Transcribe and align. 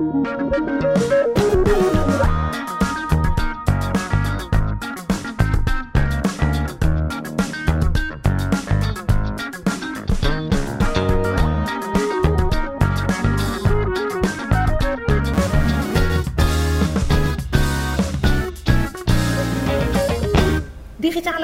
Digitale 0.00 0.16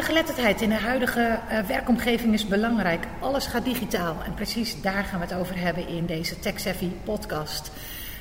geletterdheid 0.03 0.61
in 0.61 0.69
de 0.69 0.75
huidige 0.75 1.21
uh, 1.21 1.59
werkomgeving 1.59 2.35
is 2.35 2.47
belangrijk. 2.47 3.07
Alles 3.21 3.47
gaat 3.47 3.65
digitaal 3.65 4.17
en 4.25 4.35
precies 4.35 4.81
daar 4.81 5.05
gaan 5.05 5.21
we 5.21 5.27
het 5.27 5.35
over 5.35 5.59
hebben 5.59 5.89
in 5.89 6.07
deze 6.07 6.39
TechSavvy 6.39 6.89
podcast. 7.05 7.71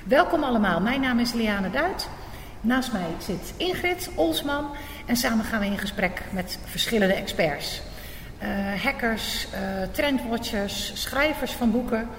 Welkom 0.08 0.44
allemaal, 0.44 0.82
mijn 0.82 1.02
naam 1.02 1.20
is 1.20 1.34
Liane 1.34 1.70
Duit. 1.70 2.09
Naast 2.62 2.91
mij 2.91 3.08
zit 3.18 3.54
Ingrid 3.58 4.09
Olsman 4.16 4.72
en 5.05 5.16
samen 5.16 5.46
gaan 5.46 5.59
we 5.59 5.66
in 5.66 5.77
gesprek 5.77 6.22
met 6.32 6.59
verschillende 6.66 7.13
experts. 7.13 7.82
Uh, 8.44 8.84
hackers, 8.84 9.48
uh, 9.54 9.60
trendwatchers, 9.91 11.02
schrijvers 11.02 11.52
van 11.52 11.72
boeken, 11.72 12.10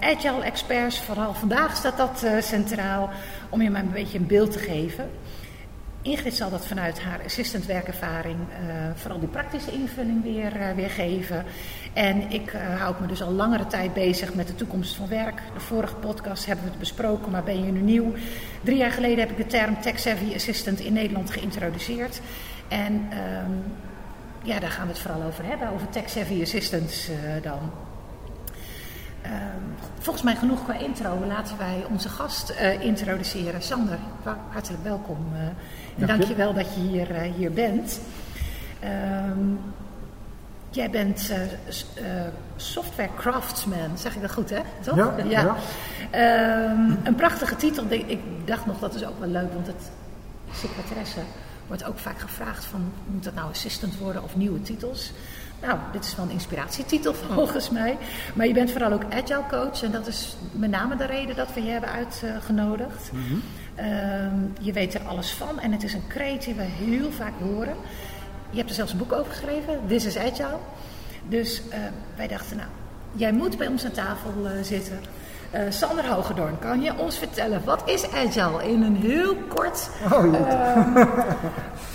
agile 0.00 0.42
experts. 0.42 1.00
Vooral 1.00 1.34
vandaag 1.34 1.76
staat 1.76 1.96
dat 1.96 2.26
centraal 2.40 3.10
om 3.48 3.62
je 3.62 3.70
maar 3.70 3.82
een 3.82 3.92
beetje 3.92 4.18
een 4.18 4.26
beeld 4.26 4.52
te 4.52 4.58
geven. 4.58 5.10
Ingrid 6.02 6.34
zal 6.34 6.50
dat 6.50 6.66
vanuit 6.66 7.00
haar 7.00 7.20
assistant 7.24 7.66
werkervaring 7.66 8.36
uh, 8.38 8.90
vooral 8.94 9.18
die 9.18 9.28
praktische 9.28 9.72
invulling 9.72 10.22
weer, 10.22 10.56
uh, 10.56 10.70
weer 10.70 10.90
geven. 10.90 11.44
En 11.92 12.30
ik 12.30 12.52
uh, 12.52 12.80
houd 12.80 13.00
me 13.00 13.06
dus 13.06 13.22
al 13.22 13.32
langere 13.32 13.66
tijd 13.66 13.94
bezig 13.94 14.34
met 14.34 14.46
de 14.46 14.54
toekomst 14.54 14.94
van 14.94 15.08
werk. 15.08 15.42
De 15.54 15.60
vorige 15.60 15.94
podcast 15.94 16.46
hebben 16.46 16.64
we 16.64 16.70
het 16.70 16.78
besproken, 16.78 17.30
maar 17.30 17.42
ben 17.42 17.64
je 17.64 17.72
nu 17.72 17.80
nieuw? 17.80 18.12
Drie 18.62 18.76
jaar 18.76 18.90
geleden 18.90 19.18
heb 19.18 19.30
ik 19.30 19.36
de 19.36 19.46
term 19.46 19.80
Tech 19.80 19.98
Savvy 19.98 20.34
Assistant 20.34 20.80
in 20.80 20.92
Nederland 20.92 21.30
geïntroduceerd. 21.30 22.20
En 22.68 22.92
um, 22.94 23.62
ja, 24.42 24.58
daar 24.58 24.70
gaan 24.70 24.86
we 24.86 24.92
het 24.92 25.02
vooral 25.02 25.22
over 25.22 25.44
hebben, 25.44 25.70
over 25.70 25.88
Tech 25.88 26.08
Savvy 26.10 26.42
Assistants 26.42 27.10
dan. 27.42 27.89
Uh, 29.24 29.30
volgens 29.98 30.24
mij 30.24 30.36
genoeg 30.36 30.64
qua 30.64 30.74
intro. 30.74 31.24
Laten 31.26 31.58
wij 31.58 31.84
onze 31.90 32.08
gast 32.08 32.50
uh, 32.50 32.80
introduceren. 32.84 33.62
Sander, 33.62 33.98
hartelijk 34.48 34.82
welkom. 34.82 35.26
Uh, 35.34 35.40
en 35.98 36.06
dank 36.06 36.22
je 36.22 36.34
wel 36.34 36.54
dat 36.54 36.74
je 36.74 36.80
hier, 36.80 37.10
uh, 37.10 37.34
hier 37.36 37.52
bent. 37.52 38.00
Um, 39.30 39.60
jij 40.70 40.90
bent 40.90 41.32
software 42.56 43.10
craftsman, 43.16 43.98
zeg 43.98 44.14
ik 44.14 44.20
dat 44.20 44.32
goed 44.32 44.50
hè? 44.50 44.60
Toch? 44.80 44.96
Ja. 44.96 45.14
ja. 45.28 45.56
ja. 46.12 46.70
Um, 46.70 46.98
een 47.02 47.14
prachtige 47.14 47.56
titel. 47.56 47.84
Ik 47.88 48.20
dacht 48.44 48.66
nog, 48.66 48.78
dat 48.78 48.94
is 48.94 49.04
ook 49.04 49.18
wel 49.18 49.28
leuk, 49.28 49.52
want 49.52 49.66
het 49.66 49.90
secretaresse 50.52 51.20
wordt 51.66 51.84
ook 51.84 51.98
vaak 51.98 52.18
gevraagd 52.18 52.64
van, 52.64 52.92
moet 53.06 53.24
dat 53.24 53.34
nou 53.34 53.50
assistant 53.50 53.98
worden 53.98 54.22
of 54.22 54.36
nieuwe 54.36 54.62
titels? 54.62 55.12
Nou, 55.62 55.78
dit 55.92 56.04
is 56.04 56.16
wel 56.16 56.24
een 56.24 56.30
inspiratietitel 56.30 57.14
volgens 57.34 57.70
mij. 57.70 57.98
Maar 58.34 58.46
je 58.46 58.52
bent 58.52 58.70
vooral 58.70 58.92
ook 58.92 59.04
agile 59.10 59.44
coach. 59.48 59.82
En 59.82 59.90
dat 59.90 60.06
is 60.06 60.36
met 60.52 60.70
name 60.70 60.96
de 60.96 61.06
reden 61.06 61.36
dat 61.36 61.54
we 61.54 61.62
je 61.62 61.70
hebben 61.70 61.90
uitgenodigd. 61.90 63.12
Mm 63.12 63.22
-hmm. 63.26 63.42
uh, 63.78 64.64
je 64.66 64.72
weet 64.72 64.94
er 64.94 65.00
alles 65.00 65.32
van. 65.32 65.60
En 65.60 65.72
het 65.72 65.82
is 65.82 65.94
een 65.94 66.06
kreet 66.06 66.44
die 66.44 66.54
we 66.54 66.62
heel 66.62 67.10
vaak 67.10 67.34
horen. 67.38 67.74
Je 68.50 68.56
hebt 68.56 68.68
er 68.68 68.74
zelfs 68.74 68.92
een 68.92 68.98
boek 68.98 69.12
over 69.12 69.32
geschreven. 69.32 69.80
This 69.86 70.04
is 70.04 70.16
Agile. 70.16 70.58
Dus 71.28 71.62
uh, 71.68 71.74
wij 72.16 72.28
dachten, 72.28 72.56
nou, 72.56 72.68
jij 73.12 73.32
moet 73.32 73.58
bij 73.58 73.66
ons 73.66 73.84
aan 73.84 73.90
tafel 73.90 74.32
uh, 74.44 74.50
zitten. 74.62 75.00
Uh, 75.54 75.60
Sander 75.68 76.06
Hogedorn, 76.06 76.58
kan 76.58 76.82
je 76.82 76.92
ons 76.96 77.18
vertellen, 77.18 77.62
wat 77.64 77.82
is 77.84 78.10
Agile 78.12 78.68
in 78.68 78.82
een 78.82 78.96
heel 78.96 79.36
kort, 79.48 79.90
oh, 80.12 80.24
uh, 80.24 81.06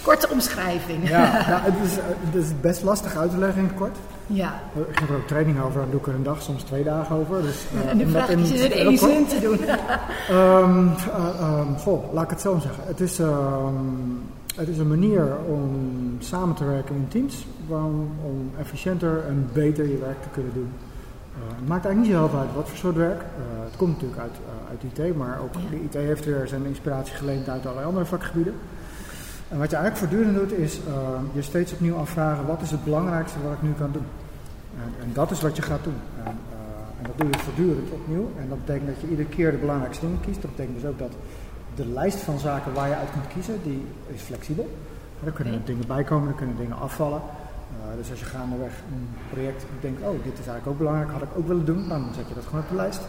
korte 0.03 0.29
omschrijving? 0.29 1.09
Ja, 1.09 1.23
ja 1.23 1.61
het, 1.71 1.73
is, 1.83 1.95
het 1.95 2.43
is 2.43 2.51
best 2.61 2.83
lastig 2.83 3.17
uit 3.17 3.31
te 3.31 3.37
leggen 3.37 3.61
in 3.61 3.67
het 3.67 3.77
kort. 3.77 3.97
Ja. 4.27 4.61
Ik 4.89 4.97
geef 4.97 5.09
er 5.09 5.15
ook 5.15 5.27
training 5.27 5.61
over, 5.61 5.81
dan 5.81 5.89
doe 5.89 5.99
ik 5.99 6.07
er 6.07 6.13
een 6.13 6.23
dag, 6.23 6.41
soms 6.41 6.63
twee 6.63 6.83
dagen 6.83 7.15
over. 7.15 7.41
Dus, 7.41 7.65
uh, 7.73 7.89
en 7.89 7.97
de 7.97 8.07
vraag 8.07 8.29
is 8.29 8.61
er 8.61 8.71
één 8.71 8.97
zin 8.97 9.27
te 9.27 9.39
doen. 9.39 9.59
um, 10.37 10.93
um, 11.41 11.77
goh, 11.77 12.13
laat 12.13 12.23
ik 12.23 12.29
het 12.29 12.41
zo 12.41 12.59
zeggen. 12.61 12.83
Het 12.85 12.99
is, 12.99 13.19
um, 13.19 14.21
het 14.55 14.67
is 14.67 14.77
een 14.77 14.87
manier 14.87 15.37
om 15.47 16.17
samen 16.19 16.55
te 16.55 16.65
werken 16.65 16.95
in 16.95 17.07
teams, 17.07 17.45
om, 17.67 18.09
om 18.23 18.51
efficiënter 18.59 19.23
en 19.27 19.49
beter 19.53 19.87
je 19.89 19.97
werk 19.97 20.21
te 20.21 20.29
kunnen 20.31 20.53
doen. 20.53 20.71
Uh, 21.35 21.41
het 21.57 21.67
maakt 21.67 21.85
eigenlijk 21.85 21.97
niet 21.97 22.11
zo 22.11 22.19
heel 22.19 22.29
veel 22.29 22.39
uit 22.39 22.55
wat 22.55 22.69
voor 22.69 22.77
soort 22.77 22.95
werk. 22.95 23.21
Uh, 23.21 23.63
het 23.63 23.75
komt 23.75 23.91
natuurlijk 23.91 24.21
uit, 24.21 24.31
uh, 24.31 24.69
uit 24.69 25.09
IT, 25.09 25.17
maar 25.17 25.39
ook 25.41 25.53
de 25.53 25.83
IT 25.83 25.93
heeft 25.93 26.25
weer 26.25 26.47
zijn 26.47 26.65
inspiratie 26.65 27.15
geleend 27.15 27.49
uit 27.49 27.63
allerlei 27.63 27.87
andere 27.87 28.05
vakgebieden. 28.05 28.53
En 29.47 29.57
wat 29.57 29.69
je 29.69 29.75
eigenlijk 29.75 30.05
voortdurend 30.05 30.35
doet, 30.35 30.59
is 30.59 30.79
je 31.33 31.41
steeds 31.41 31.73
opnieuw 31.73 31.95
afvragen: 31.95 32.45
wat 32.45 32.61
is 32.61 32.71
het 32.71 32.83
belangrijkste 32.83 33.41
wat 33.43 33.53
ik 33.53 33.61
nu 33.61 33.71
kan 33.71 33.91
doen? 33.91 34.05
En, 34.83 35.03
en 35.03 35.13
dat 35.13 35.31
is 35.31 35.41
wat 35.41 35.55
je 35.55 35.61
gaat 35.61 35.83
doen. 35.83 35.99
En, 36.23 36.37
en, 36.99 37.05
dat 37.05 37.17
doe 37.17 37.27
je 37.31 37.39
voortdurend 37.39 37.91
opnieuw. 37.91 38.31
En 38.39 38.49
dat 38.49 38.65
betekent 38.65 38.87
dat 38.87 39.01
je 39.01 39.07
iedere 39.07 39.29
keer 39.29 39.51
de 39.51 39.57
belangrijkste 39.57 40.05
dingen 40.05 40.21
kiest. 40.21 40.41
Dat 40.41 40.51
betekent 40.51 40.81
dus 40.81 40.89
ook 40.89 40.99
dat 40.99 41.11
de 41.75 41.87
lijst 41.87 42.17
van 42.17 42.39
zaken 42.39 42.73
waar 42.73 42.87
je 42.87 42.95
uit 42.95 43.11
kunt 43.11 43.27
kiezen, 43.27 43.59
die 43.63 43.85
is 44.07 44.21
flexibel. 44.21 44.69
Er 45.23 45.31
kunnen 45.31 45.53
er 45.53 45.65
dingen 45.65 45.87
bij 45.87 46.03
komen, 46.03 46.27
er 46.27 46.33
kunnen 46.33 46.57
dingen 46.57 46.77
afvallen. 46.77 47.21
Uh, 47.79 47.97
dus 47.97 48.09
als 48.09 48.19
je 48.19 48.25
gaandeweg 48.25 48.73
een 48.91 49.07
project 49.31 49.65
denkt, 49.81 50.01
oh, 50.01 50.23
dit 50.23 50.39
is 50.39 50.47
eigenlijk 50.47 50.67
ook 50.67 50.77
belangrijk, 50.77 51.11
had 51.11 51.21
ik 51.21 51.37
ook 51.37 51.47
willen 51.47 51.65
doen, 51.65 51.87
dan 51.87 52.07
zet 52.15 52.27
je 52.27 52.33
dat 52.33 52.45
gewoon 52.45 52.61
op 52.61 52.69
de 52.69 52.75
lijst. 52.75 53.01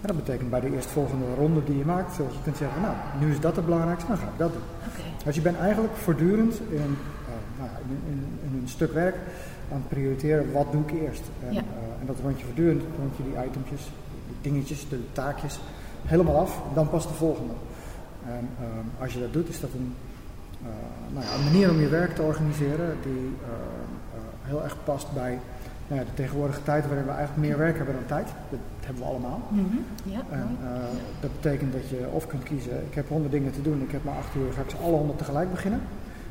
En 0.00 0.06
dat 0.06 0.16
betekent 0.16 0.50
bij 0.50 0.60
de 0.60 0.74
eerstvolgende 0.74 1.24
ronde 1.34 1.64
die 1.64 1.78
je 1.78 1.84
maakt, 1.84 2.14
zoals 2.14 2.32
je 2.32 2.42
kunt 2.42 2.56
zeggen, 2.56 2.80
nou, 2.80 2.94
nu 3.20 3.30
is 3.30 3.40
dat 3.40 3.56
het 3.56 3.64
belangrijkste, 3.64 4.08
dan 4.08 4.16
ga 4.18 4.24
ik 4.24 4.38
dat 4.38 4.52
doen. 4.52 4.62
Okay. 4.88 5.12
Dus 5.24 5.34
je 5.34 5.40
bent 5.40 5.58
eigenlijk 5.58 5.94
voortdurend 5.94 6.60
in, 6.70 6.76
uh, 6.76 7.58
nou, 7.58 7.70
in, 7.88 8.12
in, 8.12 8.38
in, 8.42 8.60
een 8.62 8.68
stuk 8.68 8.92
werk 8.92 9.16
aan 9.72 9.78
het 9.78 9.88
prioriteren, 9.88 10.52
wat 10.52 10.72
doe 10.72 10.82
ik 10.82 10.90
eerst? 10.90 11.22
En, 11.46 11.54
ja. 11.54 11.60
uh, 11.60 12.00
en 12.00 12.06
dat 12.06 12.16
rond 12.22 12.38
je 12.38 12.44
voortdurend, 12.44 12.82
rond 12.98 13.16
je 13.16 13.22
die 13.22 13.44
itempjes, 13.46 13.90
die 14.26 14.52
dingetjes, 14.52 14.88
de 14.88 15.00
taakjes, 15.12 15.60
helemaal 16.04 16.36
af, 16.36 16.62
dan 16.74 16.90
pas 16.90 17.08
de 17.08 17.14
volgende. 17.14 17.52
En 18.26 18.48
als 18.98 19.12
je 19.12 19.20
dat 19.20 19.32
doet, 19.32 19.48
is 19.48 19.60
dat 19.60 19.70
een, 19.72 19.94
nou 21.12 21.24
ja, 21.24 21.34
een 21.34 21.44
manier 21.44 21.70
om 21.70 21.80
je 21.80 21.88
werk 21.88 22.14
te 22.14 22.22
organiseren 22.22 22.96
die 23.02 23.36
heel 24.42 24.62
erg 24.64 24.76
past 24.84 25.12
bij 25.14 25.38
nou 25.88 26.00
ja, 26.00 26.06
de 26.06 26.14
tegenwoordige 26.14 26.62
tijd 26.62 26.86
waarin 26.86 27.04
we 27.04 27.10
eigenlijk 27.10 27.48
meer 27.48 27.58
werk 27.58 27.76
hebben 27.76 27.94
dan 27.94 28.06
tijd. 28.06 28.26
Dat 28.50 28.60
hebben 28.80 29.02
we 29.02 29.08
allemaal. 29.08 29.40
Mm 29.48 29.58
-hmm. 29.70 30.12
ja, 30.12 30.22
en, 30.30 30.56
uh, 30.62 30.68
dat 31.20 31.30
betekent 31.40 31.72
dat 31.72 31.88
je 31.88 32.08
of 32.12 32.26
kunt 32.26 32.42
kiezen, 32.42 32.76
ik 32.88 32.94
heb 32.94 33.08
honderd 33.08 33.32
dingen 33.32 33.52
te 33.52 33.62
doen, 33.62 33.82
ik 33.82 33.92
heb 33.92 34.04
maar 34.04 34.16
acht 34.16 34.34
uur, 34.34 34.52
ga 34.52 34.60
ik 34.60 34.70
ze 34.70 34.76
alle 34.76 34.96
honderd 34.96 35.18
tegelijk 35.18 35.50
beginnen. 35.50 35.80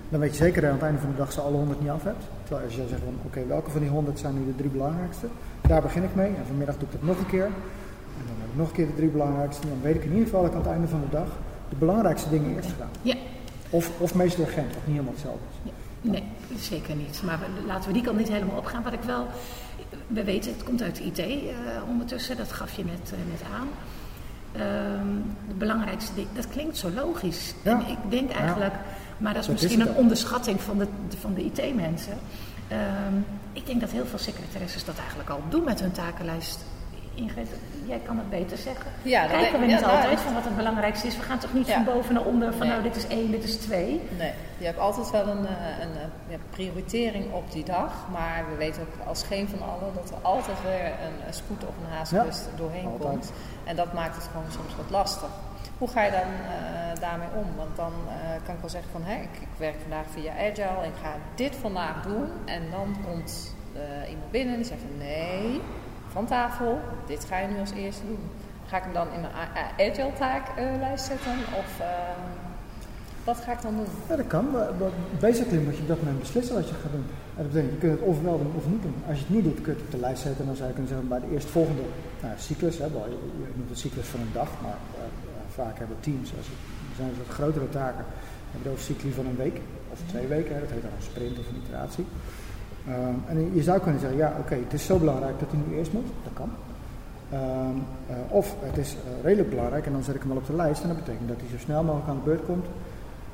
Dan 0.09 0.19
weet 0.19 0.35
je 0.35 0.43
zeker 0.43 0.61
dat 0.61 0.63
je 0.63 0.67
aan 0.67 0.73
het 0.75 0.83
einde 0.83 1.01
van 1.01 1.09
de 1.09 1.17
dag 1.17 1.31
ze 1.31 1.41
alle 1.41 1.57
honderd 1.57 1.81
niet 1.81 1.89
af 1.89 2.03
hebt. 2.03 2.23
Terwijl 2.43 2.65
als 2.65 2.75
je 2.75 2.87
zegt 2.87 3.01
van 3.01 3.13
oké, 3.17 3.27
okay, 3.27 3.47
welke 3.47 3.69
van 3.69 3.81
die 3.81 3.89
honderd 3.89 4.19
zijn 4.19 4.33
nu 4.33 4.45
de 4.45 4.55
drie 4.55 4.69
belangrijkste? 4.69 5.27
Daar 5.67 5.81
begin 5.81 6.03
ik 6.03 6.15
mee 6.15 6.27
en 6.27 6.45
vanmiddag 6.47 6.77
doe 6.77 6.87
ik 6.87 6.91
dat 6.91 7.03
nog 7.03 7.19
een 7.19 7.27
keer. 7.35 7.45
En 8.19 8.23
dan 8.27 8.35
heb 8.39 8.49
ik 8.51 8.57
nog 8.57 8.67
een 8.67 8.73
keer 8.73 8.87
de 8.87 8.95
drie 8.95 9.09
belangrijkste. 9.09 9.61
En 9.61 9.69
dan 9.69 9.81
weet 9.81 9.95
ik 9.95 10.03
in 10.03 10.11
ieder 10.11 10.25
geval 10.25 10.41
dat 10.41 10.49
ik 10.49 10.55
aan 10.57 10.63
het 10.63 10.71
einde 10.71 10.87
van 10.87 10.99
de 10.99 11.09
dag 11.11 11.29
de 11.69 11.75
belangrijkste 11.75 12.29
dingen 12.29 12.55
eerst 12.55 12.71
gedaan. 12.71 12.89
Ja. 13.01 13.15
Of, 13.69 13.91
of 13.97 14.15
meest 14.15 14.37
urgent, 14.37 14.73
wat 14.73 14.85
niet 14.85 14.95
helemaal 14.95 15.13
hetzelfde 15.13 15.43
is. 15.51 15.71
Ja. 15.71 15.71
Nee, 16.11 16.23
zeker 16.59 16.95
niet. 16.95 17.21
Maar 17.23 17.39
laten 17.65 17.87
we 17.87 17.93
die 17.93 18.03
kant 18.03 18.17
niet 18.17 18.27
helemaal 18.27 18.57
opgaan. 18.57 18.83
Wat 18.83 18.93
ik 18.93 19.01
wel, 19.01 19.27
we 20.07 20.23
weten, 20.23 20.51
het 20.51 20.63
komt 20.63 20.81
uit 20.81 20.95
de 20.95 21.03
IT 21.03 21.19
uh, 21.19 21.51
ondertussen, 21.89 22.37
dat 22.37 22.51
gaf 22.51 22.75
je 22.75 22.85
net, 22.85 23.13
uh, 23.13 23.31
net 23.31 23.41
aan. 23.53 23.67
Um, 24.55 25.35
het 25.47 25.57
belangrijkste 25.57 26.13
ding, 26.15 26.27
dat 26.33 26.47
klinkt 26.47 26.77
zo 26.77 26.89
logisch. 26.89 27.53
Ja. 27.61 27.71
En 27.71 27.91
ik 27.91 27.97
denk 28.09 28.31
eigenlijk, 28.31 28.73
ja. 28.73 28.79
maar 29.17 29.33
dat 29.33 29.41
is 29.41 29.47
dat 29.47 29.61
misschien 29.61 29.81
is 29.81 29.87
een 29.87 29.95
onderschatting 29.95 30.61
van 30.61 30.77
de, 30.77 30.87
van 31.19 31.33
de 31.33 31.43
IT-mensen. 31.43 32.17
Um, 32.71 33.25
ik 33.53 33.65
denk 33.65 33.81
dat 33.81 33.91
heel 33.91 34.05
veel 34.05 34.19
secretaresses 34.19 34.85
dat 34.85 34.97
eigenlijk 34.97 35.29
al 35.29 35.41
doen 35.49 35.63
met 35.63 35.79
hun 35.79 35.91
takenlijst. 35.91 36.59
Ingrid, 37.17 37.47
jij 37.85 37.99
kan 38.05 38.17
het 38.17 38.29
beter 38.29 38.57
zeggen. 38.57 38.91
Ja, 39.01 39.25
Kijken 39.27 39.59
we 39.59 39.65
ja, 39.65 39.71
niet 39.75 39.81
nou, 39.85 39.95
altijd 39.97 40.19
van 40.19 40.33
wat 40.33 40.43
het 40.43 40.55
belangrijkste 40.57 41.07
is? 41.07 41.17
We 41.17 41.23
gaan 41.23 41.37
toch 41.39 41.53
niet 41.53 41.67
Ja. 41.67 41.73
van 41.73 41.83
boven 41.83 42.13
naar 42.13 42.25
onder 42.25 42.49
van 42.51 42.59
Nee. 42.59 42.69
nou 42.69 42.81
dit 42.83 42.95
is 42.95 43.07
één, 43.07 43.31
dit 43.31 43.43
is 43.43 43.55
twee. 43.55 44.01
Nee, 44.17 44.31
je 44.57 44.65
hebt 44.65 44.79
altijd 44.79 45.11
wel 45.11 45.27
een, 45.27 45.45
eh, 45.45 45.79
een, 45.81 45.95
eh, 45.97 46.01
ja, 46.27 46.37
prioritering 46.49 47.33
op 47.33 47.51
die 47.51 47.63
dag. 47.65 47.93
Maar 48.11 48.45
we 48.49 48.55
weten 48.55 48.81
ook 48.81 49.07
als 49.07 49.23
geen 49.23 49.47
van 49.49 49.61
allen 49.61 49.93
dat 49.93 50.09
er 50.09 50.17
altijd 50.21 50.57
weer 50.63 50.85
een, 50.85 51.27
een 51.27 51.33
spoed 51.33 51.63
of 51.63 51.73
een 51.83 51.91
haastkust 51.97 52.49
doorheen 52.55 52.85
altijd. 52.85 53.09
komt. 53.09 53.31
En 53.63 53.75
dat 53.75 53.93
maakt 53.93 54.15
het 54.15 54.25
gewoon 54.31 54.51
soms 54.51 54.75
wat 54.75 54.89
lastig. 54.89 55.29
Hoe 55.77 55.87
ga 55.87 56.03
je 56.03 56.11
dan 56.11 56.19
eh, 56.21 56.99
daarmee 57.01 57.27
om? 57.35 57.45
Want 57.57 57.75
dan 57.75 57.93
eh, 58.07 58.15
kan 58.45 58.53
ik 58.55 58.61
wel 58.61 58.69
zeggen 58.69 58.91
van, 58.91 59.03
hè, 59.03 59.15
ik, 59.15 59.29
ik 59.41 59.47
werk 59.57 59.75
vandaag 59.81 60.05
via 60.13 60.31
Agile 60.31 60.81
en 60.83 60.87
ik 60.89 60.99
ga 61.01 61.13
dit 61.35 61.55
vandaag 61.55 62.01
doen. 62.03 62.29
En 62.45 62.61
dan 62.71 62.95
komt 63.05 63.55
eh, 63.73 64.09
iemand 64.09 64.31
binnen 64.31 64.53
en 64.53 64.59
die 64.59 64.69
zegt 64.69 64.81
van, 64.81 64.97
nee, 64.97 65.61
tafel, 66.25 66.79
dit 67.07 67.25
ga 67.25 67.37
je 67.37 67.47
nu 67.47 67.59
als 67.59 67.71
eerste 67.71 68.05
doen. 68.05 68.19
Ga 68.67 68.77
ik 68.77 68.83
hem 68.83 68.93
dan 68.93 69.07
in 69.13 69.21
mijn 69.21 69.33
Agile 69.77 70.13
taaklijst 70.17 71.05
zetten? 71.05 71.37
Of, 71.57 71.79
ehm, 71.79 72.47
Wat 73.29 73.39
ga 73.45 73.51
ik 73.51 73.61
dan 73.61 73.75
doen? 73.75 73.91
Ja, 74.09 74.15
dat 74.15 74.27
kan. 74.27 74.51
Maar- 74.51 74.69
Basically 75.19 75.63
moet 75.63 75.77
je 75.77 75.85
dat 75.85 76.01
moment 76.01 76.19
beslissen 76.19 76.55
wat 76.55 76.69
je 76.69 76.75
gaat 76.81 76.91
doen. 76.97 77.07
En 77.35 77.41
dat 77.43 77.47
betekent, 77.51 77.71
je 77.73 77.79
kunt 77.79 77.99
het 77.99 78.09
ofwel 78.11 78.37
doen 78.37 78.53
of 78.55 78.65
niet 78.73 78.81
doen. 78.81 78.97
Als 79.09 79.17
je 79.17 79.25
het 79.25 79.33
niet 79.35 79.43
doet, 79.43 79.61
kun 79.61 79.71
je 79.71 79.77
het 79.77 79.87
op 79.87 79.91
de 79.91 80.05
lijst 80.05 80.21
zetten. 80.21 80.41
En 80.41 80.47
dan 80.51 80.55
zou 80.55 80.67
je 80.67 80.73
kunnen 80.73 80.91
zeggen 80.93 81.09
bij 81.13 81.19
de 81.19 81.31
eerstvolgende 81.33 81.81
nou, 82.21 82.33
cyclus. 82.47 82.77
Hè, 82.77 82.85
je, 82.85 83.17
je 83.43 83.49
noemt 83.57 83.69
het 83.69 83.79
cyclus 83.79 84.07
van 84.13 84.19
een 84.19 84.35
dag, 84.41 84.49
maar 84.65 84.79
eh, 84.95 85.03
eh, 85.03 85.45
vaak 85.59 85.77
hebben 85.81 85.97
teams, 85.99 86.29
als 86.37 86.47
het, 86.51 86.61
zijn 86.97 87.11
wat 87.21 87.35
grotere 87.39 87.69
taken, 87.69 88.03
hebben 88.51 88.63
het 88.63 88.71
over 88.73 88.83
cycli 88.89 89.11
van 89.19 89.25
een 89.25 89.41
week 89.45 89.57
of 89.93 89.99
twee 90.11 90.27
weken. 90.35 90.53
Hè, 90.55 90.59
dat 90.65 90.71
heet 90.75 90.85
dan 90.87 90.95
een 90.97 91.09
sprint 91.11 91.39
of 91.41 91.47
een 91.49 91.61
iteratie. 91.63 92.05
Ehm, 92.87 93.37
en 93.37 93.55
je 93.55 93.63
zou 93.63 93.79
kunnen 93.79 93.99
zeggen, 93.99 94.17
ja 94.17 94.33
oké, 94.39 94.55
het 94.55 94.73
is 94.73 94.85
zo 94.85 94.97
belangrijk 94.97 95.39
dat 95.39 95.49
hij 95.51 95.59
nu 95.67 95.77
eerst 95.77 95.93
moet. 95.93 96.07
Dat 96.23 96.33
kan. 96.33 96.49
Ehm, 97.31 97.77
eh, 98.07 98.15
of 98.27 98.55
het 98.59 98.77
is 98.77 98.95
eh, 98.95 99.23
redelijk 99.23 99.49
belangrijk 99.49 99.85
en 99.85 99.91
dan 99.91 100.03
zet 100.03 100.15
ik 100.15 100.21
hem 100.21 100.31
al 100.31 100.37
op 100.37 100.45
de 100.45 100.55
lijst. 100.55 100.81
En 100.81 100.87
dat 100.87 100.97
betekent 100.97 101.27
dat 101.27 101.39
hij 101.39 101.49
zo 101.49 101.57
snel 101.57 101.83
mogelijk 101.83 102.09
aan 102.09 102.19
de 102.23 102.29
beurt 102.29 102.45
komt 102.45 102.65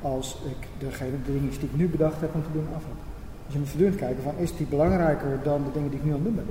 als 0.02 0.38
ik 0.52 0.60
degene, 0.78 1.10
de 1.24 1.32
dingen 1.32 1.50
die 1.50 1.68
ik 1.72 1.76
nu 1.76 1.88
bedacht 1.88 2.20
heb 2.20 2.34
om 2.34 2.42
te 2.42 2.52
doen 2.52 2.66
afheb. 2.76 2.98
Dus 3.44 3.52
je 3.54 3.58
moet 3.58 3.68
voortdurend 3.68 3.98
kijken 3.98 4.22
van 4.22 4.34
is 4.36 4.56
die 4.56 4.66
belangrijker 4.66 5.38
dan 5.42 5.62
de 5.64 5.72
dingen 5.72 5.90
die 5.90 5.98
ik 5.98 6.04
nu 6.04 6.10
aan 6.10 6.22
het 6.22 6.24
doen 6.24 6.40
ben. 6.42 6.50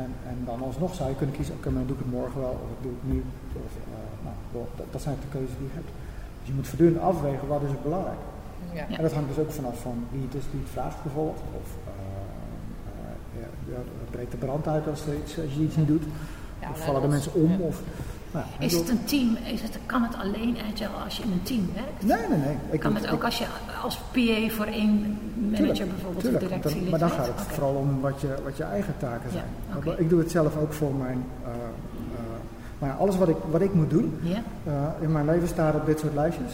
En, 0.00 0.10
en 0.30 0.38
dan 0.44 0.62
alsnog 0.62 0.94
zou 0.94 1.08
je 1.08 1.16
kunnen 1.16 1.34
kiezen, 1.34 1.54
oké, 1.54 1.70
maar 1.70 1.78
dan 1.78 1.90
doe 1.90 1.96
ik 1.98 2.04
het 2.04 2.14
morgen 2.18 2.40
wel 2.40 2.56
of 2.64 2.70
ik 2.76 2.82
doe 2.86 2.92
het 2.98 3.06
nu. 3.12 3.18
Of, 3.66 3.72
eh, 3.94 4.24
nou, 4.24 4.66
dat 4.90 5.02
zijn 5.02 5.16
de 5.20 5.32
keuzes 5.36 5.56
die 5.58 5.68
je 5.70 5.78
hebt. 5.80 5.92
Dus 6.38 6.48
je 6.48 6.54
moet 6.54 6.68
voortdurend 6.68 7.00
afwegen 7.10 7.48
wat 7.48 7.62
is 7.62 7.70
het 7.76 7.82
belangrijk. 7.82 8.22
Ja. 8.74 8.96
En 8.96 9.02
dat 9.02 9.12
hangt 9.12 9.28
dus 9.28 9.38
ook 9.44 9.50
vanaf 9.52 9.80
van 9.80 10.04
wie 10.10 10.22
het 10.22 10.34
is 10.34 10.44
die 10.50 10.60
het 10.60 10.70
vraagt 10.70 11.02
bijvoorbeeld. 11.02 11.40
Of 11.60 11.68
eh, 11.86 11.92
eh, 13.40 13.42
ja, 13.42 13.72
ja, 13.74 13.78
breekt 14.10 14.30
de 14.30 14.36
brand 14.36 14.68
uit 14.68 14.88
als, 14.88 15.06
er 15.06 15.14
iets, 15.16 15.38
als 15.40 15.52
je 15.54 15.60
iets 15.60 15.76
niet 15.76 15.86
doet. 15.86 16.02
Ja, 16.60 16.70
of 16.70 16.84
vallen 16.84 17.02
de 17.02 17.08
mensen 17.08 17.34
om. 17.34 17.50
ja. 17.50 17.56
Of, 17.58 17.80
nou, 18.32 18.44
Is 18.58 18.74
het 18.74 18.88
een 18.88 19.04
team? 19.04 19.36
Is 19.52 19.62
het, 19.62 19.78
kan 19.86 20.02
het 20.02 20.14
alleen 20.16 20.56
agile 20.72 20.88
als 21.04 21.16
je 21.16 21.22
in 21.22 21.32
een 21.32 21.42
team 21.42 21.68
werkt? 21.74 22.02
Nee, 22.04 22.28
nee, 22.38 22.46
nee. 22.46 22.56
Ik, 22.70 22.80
Kan 22.80 22.94
het 22.94 23.04
ik- 23.04 23.12
ook 23.12 23.24
als 23.24 23.38
je 23.38 23.46
als 23.82 23.96
PA 23.96 24.48
voor 24.54 24.66
één 24.66 25.18
manager 25.34 25.56
Tuurlijk, 25.56 25.88
bijvoorbeeld 25.90 26.20
tuurlijk, 26.24 26.44
of 26.44 26.50
want 26.50 26.62
directielid 26.62 26.90
dan, 26.90 26.90
maar 26.90 26.98
dan 26.98 27.10
gaat 27.10 27.26
het 27.26 27.40
vooral 27.46 27.74
om 27.74 28.00
wat 28.00 28.20
je, 28.20 28.34
wat 28.44 28.56
je 28.56 28.62
eigen 28.64 28.94
taken 28.98 29.30
zijn. 29.30 29.98
Ik 29.98 30.08
doe 30.08 30.18
het 30.18 30.30
zelf 30.30 30.56
ook 30.56 30.72
voor 30.72 30.94
mijn. 30.94 31.24
eh, 31.44 31.50
eh, 31.50 31.56
maar 32.78 32.92
alles 32.92 33.16
wat 33.16 33.28
ik, 33.28 33.36
wat 33.50 33.60
ik 33.60 33.74
moet 33.74 33.90
doen 33.90 34.18
Ja? 34.22 34.42
eh, 34.64 34.72
in 35.00 35.12
mijn 35.12 35.24
leven 35.26 35.48
staat 35.48 35.74
op 35.74 35.86
dit 35.86 35.98
soort 35.98 36.14
lijstjes. 36.14 36.52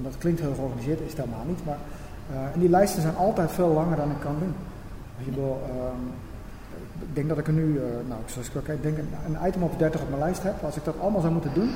En 0.00 0.06
dat 0.06 0.18
klinkt 0.18 0.40
heel 0.40 0.54
georganiseerd, 0.54 1.00
is 1.00 1.12
het 1.12 1.20
helemaal 1.24 1.44
niet. 1.46 1.64
Maar, 1.64 1.78
eh, 2.32 2.54
en 2.54 2.60
die 2.60 2.68
lijsten 2.68 3.02
zijn 3.02 3.16
altijd 3.16 3.52
veel 3.52 3.68
langer 3.68 3.96
dan 3.96 4.10
ik 4.10 4.20
kan 4.20 4.36
doen. 4.38 4.54
Als 5.16 5.24
je 5.24 5.34
wil, 5.34 5.62
ehm, 5.68 6.04
ik 7.08 7.14
denk 7.14 7.28
dat 7.28 7.38
ik 7.38 7.46
er 7.46 7.52
nu, 7.52 7.78
eh, 7.78 7.84
nou, 8.08 8.20
zoals 8.26 8.48
ik 8.48 8.56
ook 8.56 8.64
kijk, 8.64 8.82
denk 8.82 8.98
een, 8.98 9.48
item 9.48 9.62
of 9.62 9.76
30 9.76 10.00
op 10.00 10.08
mijn 10.08 10.20
lijst 10.20 10.42
heb. 10.42 10.64
Als 10.64 10.76
ik 10.76 10.84
dat 10.84 11.00
allemaal 11.00 11.20
zou 11.20 11.32
moeten 11.32 11.54
doen, 11.54 11.70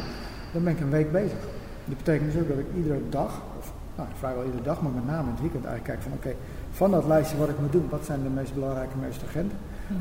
dan 0.53 0.65
ben 0.65 0.73
ik 0.73 0.81
een 0.81 0.91
week 0.91 1.12
bezig. 1.12 1.38
Dat 1.85 1.97
betekent 1.97 2.32
dus 2.32 2.43
ook 2.43 2.49
dat 2.49 2.59
ik 2.59 2.67
iedere 2.76 3.00
dag, 3.09 3.43
of 3.59 3.73
nou, 3.97 4.09
vrijwel 4.19 4.44
iedere 4.44 4.62
dag, 4.62 4.82
maar 4.82 4.93
met 4.93 5.06
name 5.06 5.23
in 5.23 5.35
het 5.37 5.41
weekend 5.41 5.65
eigenlijk 5.65 6.00
kijk 6.00 6.03
van 6.03 6.12
oké, 6.19 6.37
van 6.71 6.91
dat 6.91 7.06
lijstje 7.06 7.37
wat 7.37 7.49
ik 7.49 7.59
moet 7.59 7.73
doen, 7.73 7.87
wat 7.91 8.05
zijn 8.05 8.23
de 8.23 8.29
meest 8.29 8.55
belangrijke, 8.55 8.97
meest 8.97 9.23
urgente. 9.23 9.55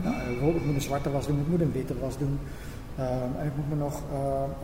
Nou, 0.04 0.16
eh, 0.16 0.26
bijvoorbeeld, 0.28 0.62
ik 0.62 0.66
moet 0.66 0.76
een 0.76 0.90
zwarte 0.90 1.12
was 1.12 1.28
doen, 1.28 1.40
ik 1.40 1.48
moet 1.48 1.62
een 1.62 1.72
witte 1.72 2.00
was 2.00 2.18
doen. 2.18 2.40
Ehm, 2.98 3.30
en 3.40 3.46
ik 3.46 3.52
moet 3.56 3.70
me 3.70 3.76
nog 3.76 4.02
eh, 4.12 4.18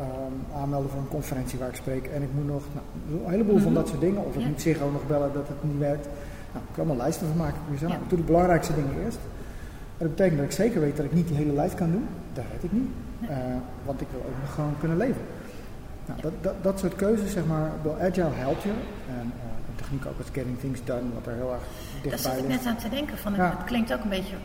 ehm, 0.04 0.60
aanmelden 0.62 0.90
voor 0.90 1.00
een 1.00 1.08
conferentie 1.08 1.60
waar 1.60 1.70
ik 1.70 1.76
spreek. 1.76 2.06
En 2.08 2.22
ik 2.22 2.30
moet 2.34 2.48
nog 2.48 2.64
nou, 2.74 2.86
een 3.26 3.31
heleboel 3.31 3.58
van 3.60 3.74
dat 3.74 3.88
soort 3.88 4.02
dingen. 4.02 4.26
Of 4.26 4.36
ik 4.36 4.42
Ja. 4.42 4.48
moet 4.48 4.62
Ziggo 4.62 4.90
nog 4.92 5.08
bellen 5.08 5.34
dat 5.34 5.48
het 5.48 5.64
niet 5.64 5.78
werkt. 5.78 6.06
Nou, 6.54 6.66
ik 6.68 6.74
kan 6.74 6.84
allemaal 6.86 7.04
lijsten 7.06 7.28
van 7.28 7.38
maken. 7.38 7.58
Ik, 7.72 7.78
zeg, 7.80 7.90
Ja. 7.90 7.96
ik 7.96 8.10
doe 8.10 8.18
de 8.18 8.24
belangrijkste 8.26 8.74
dingen 8.76 8.96
eerst. 9.06 9.18
En 9.98 10.06
dat 10.08 10.10
betekent 10.16 10.38
dat 10.38 10.46
ik 10.46 10.52
zeker 10.56 10.80
weet 10.81 10.96
dat 10.98 11.06
ik 11.06 11.14
niet 11.14 11.28
die 11.28 11.38
hele 11.38 11.54
lijst 11.54 11.76
kan 11.76 11.92
doen. 11.92 12.06
Dat 12.34 12.44
weet 12.52 12.64
ik 12.64 12.72
niet. 12.72 12.90
Eh, 13.30 13.38
want 13.86 14.02
ik 14.02 14.08
wil 14.12 14.20
ook 14.20 14.40
nog 14.42 14.54
gewoon 14.54 14.74
kunnen 14.80 14.98
leven. 14.98 15.22
Nou, 16.06 16.22
dat, 16.22 16.32
dat, 16.42 16.54
dat 16.62 16.80
soort 16.80 16.96
keuzes, 16.96 17.32
zeg 17.32 17.46
maar, 17.46 17.72
wel 17.84 17.98
agile 18.02 18.30
helpt 18.32 18.62
je. 18.64 18.70
En 19.20 19.25
eh, 19.42 19.50
de 19.68 19.75
techniek 19.75 20.06
ook 20.06 20.18
als 20.18 20.28
getting 20.32 20.60
things 20.60 20.80
done, 20.84 21.02
wat 21.14 21.25
er 21.28 21.34
heel 21.34 21.52
erg 21.52 21.62
Daar 21.62 22.02
dichtbij 22.12 22.18
zat 22.32 22.42
ik 22.44 22.48
ligt. 22.48 22.64
net 22.64 22.74
aan 22.74 22.78
te 22.78 22.90
denken. 22.90 23.18
Van, 23.18 23.34
Ja. 23.36 23.50
Het 23.58 23.64
klinkt 23.66 23.94
ook 23.94 24.04
een 24.04 24.10
beetje... 24.10 24.36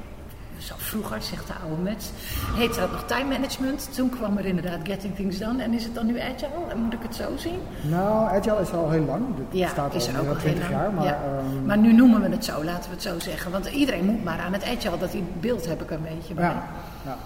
Zo 0.59 0.75
vroeger, 0.79 1.23
zegt 1.23 1.47
de 1.47 1.53
oude 1.67 1.83
mens, 1.83 2.11
heette 2.55 2.81
dat 2.81 2.91
nog 2.93 3.05
time 3.07 3.29
management. 3.31 3.95
Toen 3.95 4.09
kwam 4.09 4.37
er 4.39 4.45
inderdaad 4.45 4.79
getting 4.83 5.15
things 5.15 5.39
done. 5.39 5.63
En 5.63 5.73
is 5.73 5.85
het 5.85 5.95
dan 5.95 6.07
nu 6.07 6.21
agile? 6.21 6.49
En 6.71 6.79
Moet 6.79 6.93
ik 6.93 7.03
het 7.03 7.15
zo 7.15 7.25
zien? 7.37 7.59
Nou, 7.83 8.29
agile 8.37 8.61
is 8.61 8.73
al 8.73 8.91
heel 8.91 9.05
lang. 9.05 9.23
Het 9.37 9.47
Ja, 9.59 9.67
is 9.67 9.73
er 9.73 9.79
al 9.79 9.85
ook 9.87 9.93
meer 9.95 10.09
al 10.09 10.13
dan 10.15 10.25
heel 10.25 10.37
20 10.37 10.71
lang. 10.71 10.73
jaar. 10.83 10.93
Maar, 10.93 11.05
Ja. 11.05 11.19
ehm, 11.25 11.67
Maar 11.67 11.79
nu 11.79 11.93
noemen 11.93 12.21
we 12.21 12.29
het 12.29 12.45
zo, 12.45 12.65
laten 12.65 12.89
we 12.91 12.95
het 12.95 13.03
zo 13.03 13.19
zeggen. 13.19 13.51
Want 13.51 13.67
iedereen 13.67 14.05
moet 14.05 14.25
maar 14.25 14.39
aan 14.39 14.53
het 14.53 14.65
agile. 14.65 14.99
Dat 14.99 15.11
die 15.13 15.25
beeld 15.41 15.67
heb 15.67 15.83
ik 15.83 15.91
een 15.91 16.03
beetje. 16.03 16.35
Ja, 16.35 16.41
ja, 17.05 17.17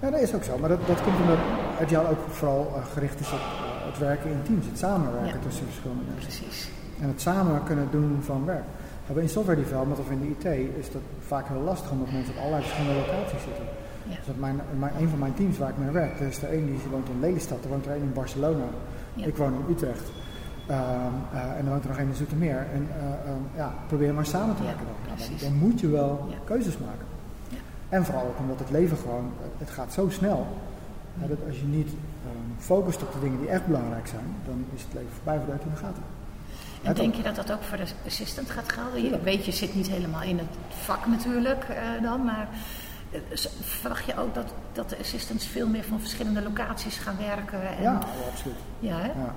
ja. 0.00 0.10
dat 0.10 0.20
is 0.20 0.34
ook 0.34 0.44
zo. 0.44 0.58
Maar 0.58 0.68
dat, 0.68 0.86
dat 0.86 1.02
komt 1.02 1.20
omdat 1.20 1.38
Agile 1.82 2.08
ook 2.10 2.18
vooral 2.30 2.72
eh, 2.76 2.92
gericht 2.92 3.20
is 3.20 3.32
op 3.32 3.38
eh, 3.38 3.86
het 3.86 3.98
werken 3.98 4.30
in 4.30 4.42
teams, 4.42 4.66
het 4.66 4.78
samenwerken 4.78 5.40
tussen 5.40 5.64
verschillende 5.66 6.02
mensen. 6.14 6.40
Precies. 6.42 6.68
En 7.00 7.08
het 7.08 7.20
samen 7.20 7.62
kunnen 7.64 7.88
doen 7.90 8.18
van 8.24 8.44
werk. 8.44 8.64
Maar 9.14 9.22
in 9.22 9.28
software 9.28 9.60
development 9.62 9.98
of 10.00 10.10
in 10.10 10.20
de 10.20 10.28
IT 10.50 10.76
is 10.78 10.92
dat 10.92 11.02
vaak 11.26 11.48
heel 11.48 11.60
lastig 11.60 11.90
omdat 11.90 12.12
mensen 12.12 12.32
op 12.34 12.38
allerlei 12.38 12.62
verschillende 12.62 12.98
locaties 13.00 13.42
zitten. 13.42 13.64
Ja. 14.08 14.16
Dus 14.16 14.28
op 14.28 14.38
mijn, 14.38 14.60
mijn, 14.78 14.92
een 14.98 15.08
van 15.08 15.18
mijn 15.18 15.34
teams 15.34 15.58
waar 15.58 15.68
ik 15.68 15.76
mee 15.78 15.90
werk, 15.90 16.20
er 16.20 16.26
is 16.26 16.42
er 16.42 16.48
één 16.50 16.66
die 16.66 16.78
woont 16.90 17.08
in 17.08 17.20
Lelystad, 17.20 17.64
er 17.64 17.68
woont 17.70 17.86
er 17.86 17.92
één 17.92 18.02
in 18.02 18.12
Barcelona, 18.12 18.64
Ja. 19.14 19.26
ik 19.26 19.36
woon 19.36 19.52
in 19.52 19.74
Utrecht. 19.74 20.10
Ehm, 20.66 20.80
eh, 21.32 21.56
en 21.58 21.64
er 21.64 21.70
woont 21.70 21.82
er 21.82 21.88
nog 21.88 21.98
één 21.98 22.08
in 22.08 22.14
Zoetermeer. 22.14 22.66
En 22.74 22.88
eh, 22.98 23.04
ehm, 23.30 23.42
ja, 23.56 23.74
probeer 23.86 24.14
maar 24.14 24.26
samen 24.26 24.56
te 24.56 24.62
Ja, 24.62 24.68
werken 24.68 24.86
dan. 24.86 24.94
Nou, 25.18 25.30
dan. 25.30 25.48
Dan 25.48 25.58
moet 25.58 25.80
je 25.80 25.88
wel 25.88 26.26
Ja. 26.30 26.36
keuzes 26.44 26.78
maken. 26.78 27.06
Ja. 27.48 27.56
En 27.88 28.04
vooral 28.04 28.22
ook 28.24 28.38
omdat 28.38 28.58
het 28.58 28.70
leven 28.70 28.96
gewoon, 28.96 29.30
het 29.58 29.70
gaat 29.70 29.92
zo 29.92 30.08
snel. 30.08 30.46
dat 31.14 31.38
als 31.46 31.60
je 31.60 31.66
niet 31.66 31.88
ehm, 31.88 32.50
focust 32.58 33.02
op 33.02 33.12
de 33.12 33.20
dingen 33.20 33.38
die 33.40 33.48
echt 33.48 33.66
belangrijk 33.66 34.06
zijn, 34.06 34.24
dan 34.46 34.64
is 34.74 34.82
het 34.82 34.92
leven 34.94 35.10
voorbij 35.14 35.38
voordat 35.38 35.62
je 35.62 35.68
in 35.68 35.74
de 35.74 35.80
gaten. 35.80 36.02
En 36.82 36.94
denk 36.94 37.14
je 37.14 37.22
dat 37.22 37.36
dat 37.36 37.52
ook 37.52 37.62
voor 37.62 37.76
de 37.76 37.84
assistant 38.06 38.50
gaat 38.50 38.72
gelden? 38.72 39.02
Je 39.02 39.20
weet, 39.22 39.44
je 39.44 39.52
zit 39.52 39.74
niet 39.74 39.88
helemaal 39.88 40.22
in 40.22 40.38
het 40.38 40.46
vak 40.68 41.06
natuurlijk 41.06 41.64
eh, 41.68 42.02
dan, 42.02 42.24
maar 42.24 42.48
eh, 43.10 43.20
verwacht 43.60 44.04
je 44.04 44.18
ook 44.18 44.34
dat, 44.34 44.52
dat 44.72 44.88
de 44.88 44.98
assistants 44.98 45.46
veel 45.46 45.66
meer 45.66 45.84
van 45.84 46.00
verschillende 46.00 46.42
locaties 46.42 46.96
gaan 46.98 47.16
werken? 47.18 47.60
En, 47.76 47.82
Ja, 47.82 47.92
wel, 47.98 48.28
absoluut. 48.32 48.56
Ja, 48.78 48.96
hè? 48.98 49.06
Ja. 49.06 49.34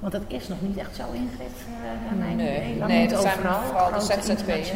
Want 0.00 0.12
dat 0.12 0.22
is 0.26 0.48
nog 0.48 0.60
niet 0.60 0.76
echt 0.76 0.96
zo 0.96 1.02
ingericht 1.12 1.60
uh, 1.68 2.06
naar 2.08 2.18
mijn 2.18 2.36
Nee, 2.36 2.74
idee. 2.74 2.84
Nee, 2.86 3.08
dat 3.08 3.22
zijn 3.22 3.38
overal. 3.38 3.60
vooral 3.62 3.90
de 3.92 4.00
ZZP'ers. 4.00 4.72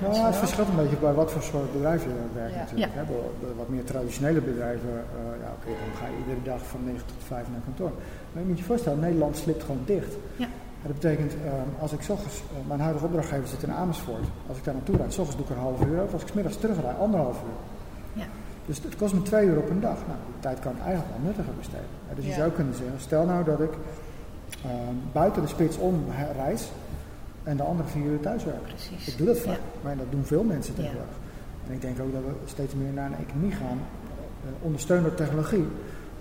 Nou, 0.00 0.26
het 0.26 0.36
verschilt 0.36 0.68
een 0.68 0.76
beetje 0.76 0.96
bij 0.96 1.12
wat 1.12 1.32
voor 1.32 1.42
soort 1.42 1.72
bedrijf 1.72 2.02
je 2.02 2.08
werkt 2.34 2.52
Ja. 2.54 2.58
natuurlijk. 2.58 2.92
Ja. 2.94 2.98
Hè. 3.00 3.04
Bij 3.06 3.16
de 3.40 3.54
wat 3.56 3.68
meer 3.68 3.84
traditionele 3.84 4.40
bedrijven, 4.40 4.88
eh, 4.88 5.40
ja, 5.42 5.48
oké, 5.58 5.66
dan 5.66 5.96
ga 6.00 6.06
je 6.06 6.16
iedere 6.18 6.42
dag 6.42 6.66
van 6.66 6.84
9 6.84 7.06
tot 7.06 7.16
5 7.26 7.46
naar 7.50 7.60
kantoor. 7.64 7.92
Maar 8.32 8.42
je 8.42 8.48
moet 8.48 8.58
je 8.58 8.64
voorstellen, 8.64 9.00
Nederland 9.00 9.36
slipt 9.36 9.62
gewoon 9.64 9.82
dicht. 9.84 10.14
Ja. 10.36 10.46
Dat 10.88 10.98
betekent, 11.00 11.32
eh, 11.32 11.52
als 11.82 11.92
ik 11.92 12.00
ochtends, 12.08 12.36
eh, 12.36 12.68
mijn 12.68 12.80
huidige 12.80 13.04
opdrachtgever 13.04 13.48
zit 13.48 13.62
in 13.62 13.72
Amersfoort, 13.72 14.24
als 14.48 14.56
ik 14.58 14.64
daar 14.64 14.74
naartoe 14.74 14.96
rijd, 14.96 15.08
ochtends 15.18 15.36
doe 15.36 15.44
ik 15.44 15.50
er 15.50 15.56
een 15.56 15.62
half 15.62 15.84
uur 15.84 16.00
over, 16.02 16.12
als 16.12 16.22
ik 16.22 16.28
's 16.28 16.32
middags 16.32 16.56
terugrijd, 16.56 16.98
anderhalf 16.98 17.36
uur. 17.48 17.58
Ja. 18.22 18.26
Dus 18.66 18.82
het 18.82 18.96
kost 18.96 19.14
me 19.14 19.22
twee 19.22 19.46
uur 19.46 19.58
op 19.58 19.70
een 19.70 19.80
dag. 19.80 19.96
Nou, 20.06 20.18
die 20.26 20.40
tijd 20.40 20.58
kan 20.58 20.72
ik 20.72 20.82
eigenlijk 20.82 21.10
wel 21.16 21.24
nuttiger 21.26 21.52
besteden. 21.58 21.90
Dus 22.14 22.24
je 22.24 22.30
Ja. 22.30 22.36
zou 22.36 22.50
kunnen 22.50 22.74
zeggen, 22.74 23.00
stel 23.00 23.24
nou 23.24 23.44
dat 23.44 23.60
ik 23.60 23.72
eh, 24.64 24.70
buiten 25.12 25.42
de 25.42 25.48
spits 25.48 25.76
om 25.76 26.04
reis 26.36 26.70
en 27.42 27.56
de 27.56 27.62
andere 27.62 27.88
vier 27.88 28.04
uur 28.04 28.20
thuis 28.20 28.44
werk. 28.44 28.62
Precies. 28.62 29.08
Ik 29.08 29.16
doe 29.18 29.26
dat 29.26 29.38
vaak, 29.38 29.54
Ja. 29.54 29.60
maar 29.82 29.96
dat 29.96 30.06
doen 30.10 30.24
veel 30.24 30.42
mensen 30.42 30.74
tegenwoordig. 30.74 31.16
En 31.66 31.72
ik 31.74 31.80
denk 31.80 32.00
ook 32.00 32.12
dat 32.12 32.22
we 32.22 32.32
steeds 32.44 32.74
meer 32.74 32.92
naar 32.92 33.06
een 33.06 33.26
economie 33.26 33.52
gaan, 33.52 33.78
eh, 34.44 34.50
ondersteund 34.66 35.02
door 35.04 35.14
technologie, 35.14 35.66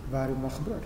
waarin 0.09 0.36
dat 0.41 0.51
gebeurt. 0.53 0.83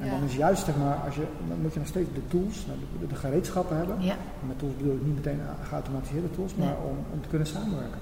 En 0.00 0.04
Ja. 0.06 0.10
dan 0.10 0.22
is 0.22 0.34
juist, 0.36 0.64
zeg 0.64 0.76
maar, 0.76 0.96
als 0.96 1.14
je, 1.14 1.26
dan 1.48 1.58
moet 1.60 1.72
je 1.72 1.78
nog 1.78 1.88
steeds 1.88 2.10
de 2.14 2.26
tools, 2.26 2.66
nou, 2.66 2.78
de, 3.00 3.06
de, 3.06 3.14
gereedschappen 3.14 3.76
hebben. 3.76 4.02
Ja. 4.02 4.16
En 4.40 4.46
met 4.46 4.58
tools 4.58 4.76
bedoel 4.76 4.94
ik 4.94 5.02
niet 5.04 5.14
meteen 5.14 5.40
geautomatiseerde 5.68 6.30
tools, 6.30 6.54
maar 6.54 6.76
om, 6.84 6.96
om 7.12 7.22
te 7.22 7.28
kunnen 7.28 7.46
samenwerken. 7.46 8.00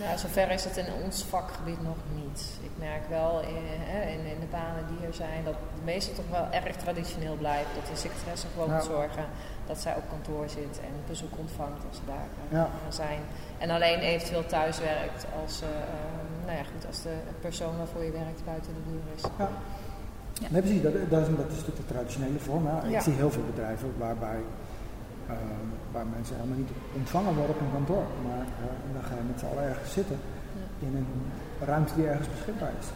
Ja, 0.00 0.16
zover 0.16 0.50
is 0.50 0.64
het 0.64 0.76
in 0.76 0.86
ons 1.04 1.24
vakgebied 1.24 1.82
nog 1.82 1.96
niet. 2.14 2.58
Ik 2.62 2.70
merk 2.78 3.08
wel 3.08 3.40
in, 3.40 3.64
hè, 3.92 4.00
in, 4.10 4.24
in 4.34 4.40
de 4.40 4.46
banen 4.50 4.84
die 4.90 5.06
er 5.06 5.14
zijn 5.14 5.44
dat 5.44 5.54
de 5.54 5.84
meeste 5.84 6.12
toch 6.12 6.28
wel 6.30 6.46
erg 6.50 6.76
traditioneel 6.76 7.36
blijven. 7.36 7.74
Dat 7.74 7.86
de 7.86 7.96
secretaresse 7.96 8.46
gewoon 8.52 8.68
Ja. 8.68 8.74
moet 8.74 8.84
zorgen 8.84 9.24
dat 9.66 9.78
zij 9.78 9.94
op 9.96 10.02
kantoor 10.08 10.48
zit 10.48 10.80
en 10.88 10.92
bezoek 11.08 11.38
ontvangt 11.38 11.82
als 11.88 11.96
ze 11.96 12.02
daar 12.06 12.28
eh, 12.50 12.58
Ja. 12.58 12.68
zijn. 12.88 13.20
En 13.58 13.70
alleen 13.70 13.98
eventueel 13.98 14.46
thuis 14.46 14.78
werkt 14.78 15.26
als, 15.42 15.62
eh, 15.62 15.68
eh, 15.68 16.44
nou 16.46 16.56
ja, 16.58 16.64
goed, 16.72 16.86
als 16.86 17.02
de 17.02 17.14
persoon 17.40 17.76
waarvoor 17.76 18.04
je 18.04 18.10
werkt 18.10 18.44
buiten 18.44 18.72
de 18.74 18.84
deur 18.90 19.06
is. 19.16 19.22
Ja. 19.38 19.48
Ja. 20.42 20.46
Nee, 20.50 20.62
precies. 20.62 20.82
Dat, 20.82 20.92
dat, 21.14 21.20
is, 21.24 21.28
dat 21.42 21.50
is 21.50 21.58
natuurlijk 21.60 21.82
de 21.86 21.92
traditionele 21.94 22.38
vorm. 22.38 22.64
Ja. 22.64 22.96
Ik 22.96 23.00
zie 23.00 23.12
heel 23.22 23.30
veel 23.30 23.46
bedrijven 23.52 23.88
waarbij 23.98 24.40
ehm, 25.28 25.66
waar 25.92 26.06
mensen 26.16 26.34
helemaal 26.36 26.58
niet 26.62 26.72
ontvangen 27.00 27.34
worden 27.38 27.54
op 27.56 27.60
een 27.60 27.76
kantoor. 27.78 28.06
Maar 28.26 28.44
eh, 28.62 28.94
dan 28.94 29.02
ga 29.08 29.14
je 29.20 29.24
met 29.32 29.38
z'n 29.40 29.50
allen 29.50 29.64
ergens 29.72 29.92
zitten 29.92 30.18
in 30.86 30.92
een 30.98 31.10
ruimte 31.70 31.92
die 31.94 32.06
ergens 32.06 32.28
beschikbaar 32.34 32.72
is. 32.82 32.88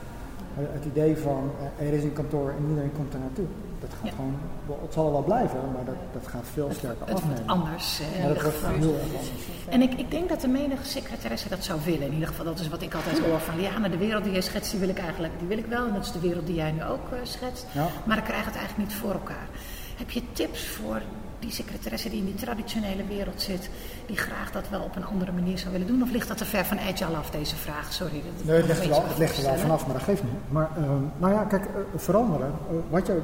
Eh, 0.56 0.64
Het 0.76 0.84
idee 0.92 1.16
van 1.16 1.42
eh, 1.78 1.86
er 1.88 1.94
is 1.98 2.04
een 2.04 2.18
kantoor 2.20 2.48
en 2.56 2.68
iedereen 2.68 2.92
komt 2.98 3.12
er 3.14 3.20
naartoe. 3.26 3.48
Dat 3.82 3.90
gaat 3.90 4.08
Ja. 4.08 4.10
gewoon, 4.16 4.34
het 4.82 4.92
zal 4.92 5.06
er 5.06 5.12
wel 5.12 5.22
blijven, 5.22 5.58
maar 5.74 5.84
dat, 5.84 5.94
dat 6.12 6.26
gaat 6.30 6.44
veel 6.52 6.68
sterker 6.72 7.06
Het 7.06 7.10
wordt 7.20 7.24
afnemen. 7.24 7.46
anders. 7.46 8.00
eh, 8.00 8.22
Ja, 8.22 8.28
dat 8.28 8.42
wordt 8.42 8.56
heel 8.66 8.94
erg 8.94 9.02
anders. 9.04 9.28
En 9.68 9.82
ik, 9.82 9.92
ik 9.94 10.10
denk 10.10 10.28
dat 10.28 10.40
de 10.40 10.48
menige 10.48 10.84
secretaresse 10.84 11.48
dat 11.48 11.64
zou 11.64 11.80
willen. 11.84 12.06
In 12.06 12.12
ieder 12.12 12.28
geval, 12.28 12.44
dat 12.44 12.58
is 12.60 12.68
wat 12.68 12.82
ik 12.82 12.94
altijd 12.94 13.18
hoor 13.20 13.40
van 13.40 13.56
Liana, 13.56 13.88
de 13.88 13.96
wereld 13.96 14.24
die 14.24 14.32
jij 14.32 14.40
schetst, 14.42 14.70
die 14.70 14.80
wil 14.80 14.88
ik 14.88 14.98
eigenlijk, 14.98 15.32
die 15.38 15.48
wil 15.48 15.58
ik 15.58 15.66
wel. 15.66 15.86
En 15.86 15.92
dat 15.94 16.04
is 16.04 16.12
de 16.12 16.20
wereld 16.20 16.46
die 16.46 16.54
jij 16.54 16.72
nu 16.72 16.84
ook 16.84 17.06
eh, 17.12 17.18
schetst. 17.22 17.66
Ja. 17.72 17.86
Maar 18.04 18.18
ik 18.18 18.24
krijg 18.24 18.44
het 18.44 18.56
eigenlijk 18.56 18.88
niet 18.88 18.98
voor 18.98 19.12
elkaar. 19.12 19.46
Heb 19.96 20.10
je 20.10 20.22
tips 20.32 20.66
voor 20.66 21.00
die 21.42 21.50
secretaresse 21.50 22.10
die 22.10 22.18
in 22.18 22.24
die 22.24 22.34
traditionele 22.34 23.04
wereld 23.06 23.40
zit, 23.40 23.70
die 24.06 24.16
graag 24.16 24.52
dat 24.52 24.68
wel 24.68 24.80
op 24.80 24.96
een 24.96 25.04
andere 25.04 25.32
manier 25.32 25.58
zou 25.58 25.72
willen 25.72 25.86
doen? 25.86 26.02
Of 26.02 26.10
ligt 26.10 26.28
dat 26.28 26.36
te 26.36 26.44
ver 26.44 26.64
van 26.64 26.78
agile 26.78 27.16
af, 27.16 27.30
deze 27.30 27.56
vraag? 27.56 27.92
Sorry. 27.92 28.22
Dat 28.24 28.44
nee, 28.44 28.56
het 28.56 28.66
ligt, 28.66 28.88
wel, 28.88 29.04
het 29.08 29.18
ligt 29.18 29.36
er 29.36 29.44
wel 29.44 29.56
vanaf, 29.56 29.86
maar 29.86 29.94
dat 29.94 30.02
geeft 30.02 30.22
niet. 30.22 30.32
Maar 30.48 30.68
uh, 30.78 30.84
nou 31.18 31.32
ja, 31.32 31.44
kijk, 31.44 31.64
uh, 31.64 31.70
veranderen. 31.96 32.52
Uh, 32.70 32.78
wat 32.90 33.06
je, 33.06 33.20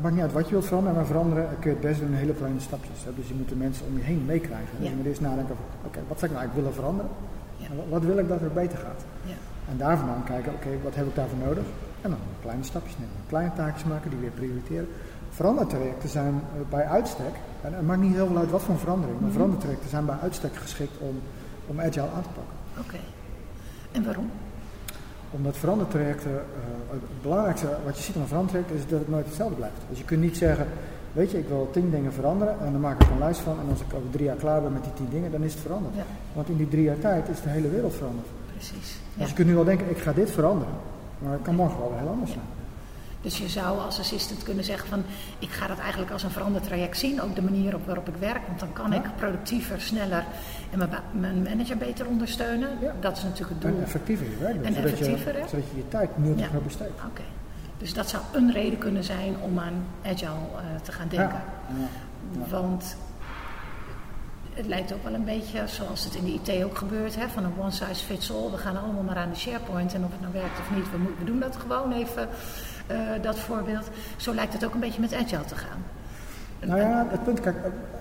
maakt 0.00 0.14
niet 0.14 0.22
uit 0.22 0.32
wat 0.32 0.44
je 0.44 0.50
wilt 0.50 0.66
veranderen, 0.66 0.96
maar 0.96 1.06
veranderen 1.06 1.48
kun 1.60 1.70
je 1.70 1.76
het 1.76 1.86
best 1.86 2.00
doen 2.00 2.08
in 2.08 2.14
hele 2.14 2.34
kleine 2.34 2.60
stapjes. 2.60 3.04
Hè? 3.04 3.10
Dus 3.14 3.28
je 3.28 3.34
moet 3.34 3.48
de 3.48 3.56
mensen 3.56 3.86
om 3.86 3.96
je 3.96 4.04
heen 4.04 4.24
meekrijgen. 4.26 4.74
Ja. 4.76 4.78
Dus 4.78 4.88
je 4.88 4.96
moet 4.96 5.06
eerst 5.06 5.20
nadenken 5.20 5.52
over, 5.52 5.64
oké, 5.78 5.86
okay, 5.86 6.02
wat 6.08 6.18
zou 6.18 6.30
ik 6.30 6.36
nou 6.36 6.44
eigenlijk 6.44 6.58
willen 6.60 6.74
veranderen? 6.80 7.10
Ja. 7.56 7.68
Wat, 7.88 8.02
wil 8.02 8.18
ik 8.18 8.28
dat 8.28 8.40
er 8.40 8.52
beter 8.62 8.78
gaat? 8.78 9.04
Ja. 9.24 9.38
En 9.70 9.76
daarvan 9.76 10.06
dan 10.06 10.24
kijken, 10.24 10.52
oké, 10.54 10.66
okay, 10.66 10.78
wat 10.82 10.94
heb 10.94 11.06
ik 11.06 11.14
daarvoor 11.14 11.38
nodig? 11.46 11.64
En 12.00 12.10
dan 12.10 12.18
kleine 12.40 12.64
stapjes 12.64 12.96
nemen. 12.98 13.14
Kleine 13.28 13.52
taakjes 13.52 13.84
maken, 13.84 14.10
die 14.10 14.18
weer 14.18 14.30
prioriteren. 14.30 14.88
Verandertrajecten 15.30 16.08
zijn 16.08 16.42
bij 16.68 16.84
uitstek, 16.84 17.34
en 17.62 17.72
het 17.74 17.86
maakt 17.86 18.00
niet 18.00 18.14
heel 18.14 18.26
veel 18.26 18.38
uit 18.38 18.50
wat 18.50 18.62
voor 18.62 18.78
verandering, 18.78 19.20
maar 19.20 19.30
verandertrajecten 19.30 19.88
zijn 19.88 20.06
bij 20.06 20.16
uitstek 20.22 20.56
geschikt 20.56 20.98
om, 20.98 21.20
om 21.66 21.80
agile 21.80 22.08
aan 22.14 22.22
te 22.22 22.28
pakken. 22.28 22.56
Oké. 22.78 22.88
Okay. 22.88 23.00
En 23.92 24.04
waarom? 24.04 24.30
Omdat 25.30 25.56
verandertrajecten, 25.56 26.30
uh, 26.30 26.38
het 26.90 27.22
belangrijkste 27.22 27.68
wat 27.84 27.96
je 27.96 28.02
ziet 28.02 28.14
aan 28.14 28.20
een 28.20 28.28
verandertraject 28.28 28.70
is 28.70 28.86
dat 28.86 28.98
het 28.98 29.08
nooit 29.08 29.26
hetzelfde 29.26 29.56
blijft. 29.56 29.76
Dus 29.88 29.98
je 29.98 30.04
kunt 30.04 30.20
niet 30.20 30.36
zeggen, 30.36 30.66
weet 31.12 31.30
je, 31.30 31.38
ik 31.38 31.48
wil 31.48 31.68
tien 31.72 31.90
dingen 31.90 32.12
veranderen 32.12 32.54
en 32.60 32.72
dan 32.72 32.80
maak 32.80 33.02
ik 33.02 33.10
een 33.10 33.18
lijst 33.18 33.40
van 33.40 33.58
en 33.60 33.70
als 33.70 33.80
ik 33.80 33.94
over 33.94 34.10
drie 34.10 34.24
jaar 34.24 34.36
klaar 34.36 34.62
ben 34.62 34.72
met 34.72 34.82
die 34.82 34.92
tien 34.92 35.08
dingen, 35.10 35.30
dan 35.30 35.42
is 35.42 35.52
het 35.52 35.62
veranderd. 35.62 35.94
Ja. 35.94 36.04
Want 36.32 36.48
in 36.48 36.56
die 36.56 36.68
drie 36.68 36.82
jaar 36.82 36.98
tijd 36.98 37.28
is 37.28 37.42
de 37.42 37.48
hele 37.48 37.68
wereld 37.68 37.94
veranderd. 37.94 38.26
Precies. 38.52 38.98
Dus 39.14 39.28
je 39.28 39.34
kunt 39.34 39.48
nu 39.48 39.54
wel 39.54 39.64
denken, 39.64 39.90
ik 39.90 39.98
ga 39.98 40.12
dit 40.12 40.30
veranderen, 40.30 40.74
maar 41.18 41.32
het 41.32 41.42
kan 41.42 41.54
morgen 41.54 41.78
wel 41.78 41.92
heel 41.98 42.08
anders 42.08 42.30
zijn. 42.30 42.44
Dus 43.20 43.38
je 43.38 43.48
zou 43.48 43.78
als 43.78 43.98
assistent 43.98 44.42
kunnen 44.42 44.64
zeggen 44.64 44.88
van 44.88 45.02
ik 45.38 45.50
ga 45.50 45.66
dat 45.66 45.78
eigenlijk 45.78 46.10
als 46.10 46.22
een 46.22 46.30
veranderd 46.30 46.64
traject 46.64 46.98
zien, 46.98 47.22
ook 47.22 47.34
de 47.34 47.42
manier 47.42 47.74
op 47.74 47.86
waarop 47.86 48.08
ik 48.08 48.16
werk, 48.16 48.46
want 48.46 48.60
dan 48.60 48.72
kan 48.72 48.90
ja. 48.90 48.96
ik 48.96 49.16
productiever, 49.16 49.80
sneller 49.80 50.24
en 50.70 50.78
mijn, 50.78 50.90
mijn 51.12 51.42
manager 51.42 51.76
beter 51.76 52.06
ondersteunen. 52.06 52.68
Ja. 52.80 52.94
Dat 53.00 53.16
is 53.16 53.22
natuurlijk 53.22 53.50
het 53.50 53.60
doel. 53.60 53.78
En 53.78 53.84
effectiever 53.84 54.30
je 54.30 54.36
werk 54.36 54.54
doen, 54.54 54.64
en 54.64 54.74
zodat, 54.74 54.90
effectiever, 54.90 55.38
je, 55.38 55.48
zodat 55.48 55.70
je 55.70 55.76
je 55.76 55.88
tijd 55.88 56.18
nuttiger 56.18 56.54
ja. 56.54 56.60
besteedt. 56.60 56.90
Oké. 56.90 57.06
Okay. 57.06 57.26
Dus 57.78 57.94
dat 57.94 58.08
zou 58.08 58.22
een 58.32 58.52
reden 58.52 58.78
kunnen 58.78 59.04
zijn 59.04 59.36
om 59.40 59.58
aan 59.58 59.84
agile 60.04 60.30
uh, 60.30 60.80
te 60.82 60.92
gaan 60.92 61.08
denken. 61.08 61.42
Want 62.48 62.96
het 64.52 64.66
lijkt 64.66 64.92
ook 64.92 65.02
wel 65.02 65.14
een 65.14 65.24
beetje 65.24 65.66
zoals 65.66 66.04
het 66.04 66.14
in 66.14 66.24
de 66.24 66.32
IT 66.32 66.64
ook 66.64 66.78
gebeurt, 66.78 67.16
hè, 67.16 67.28
van 67.28 67.44
een 67.44 67.52
one 67.58 67.70
size 67.70 68.04
fits 68.04 68.32
all. 68.32 68.50
We 68.50 68.56
gaan 68.56 68.76
allemaal 68.76 69.02
maar 69.02 69.16
aan 69.16 69.30
de 69.30 69.36
SharePoint 69.36 69.94
en 69.94 70.04
of 70.04 70.10
het 70.10 70.20
nou 70.20 70.32
werkt 70.32 70.58
of 70.58 70.76
niet, 70.76 70.90
we, 70.90 70.98
we 71.18 71.24
doen 71.24 71.40
dat 71.40 71.56
gewoon 71.56 71.92
even, 71.92 72.28
dat 73.22 73.38
voorbeeld. 73.38 73.88
Zo 74.16 74.34
lijkt 74.34 74.52
het 74.52 74.64
ook 74.64 74.74
een 74.74 74.80
beetje 74.80 75.00
met 75.00 75.14
Agile 75.14 75.44
te 75.44 75.54
gaan. 75.54 75.84
Nou 76.60 76.80
ja, 76.80 77.06
het 77.08 77.24
punt, 77.24 77.40
kijk... 77.40 77.56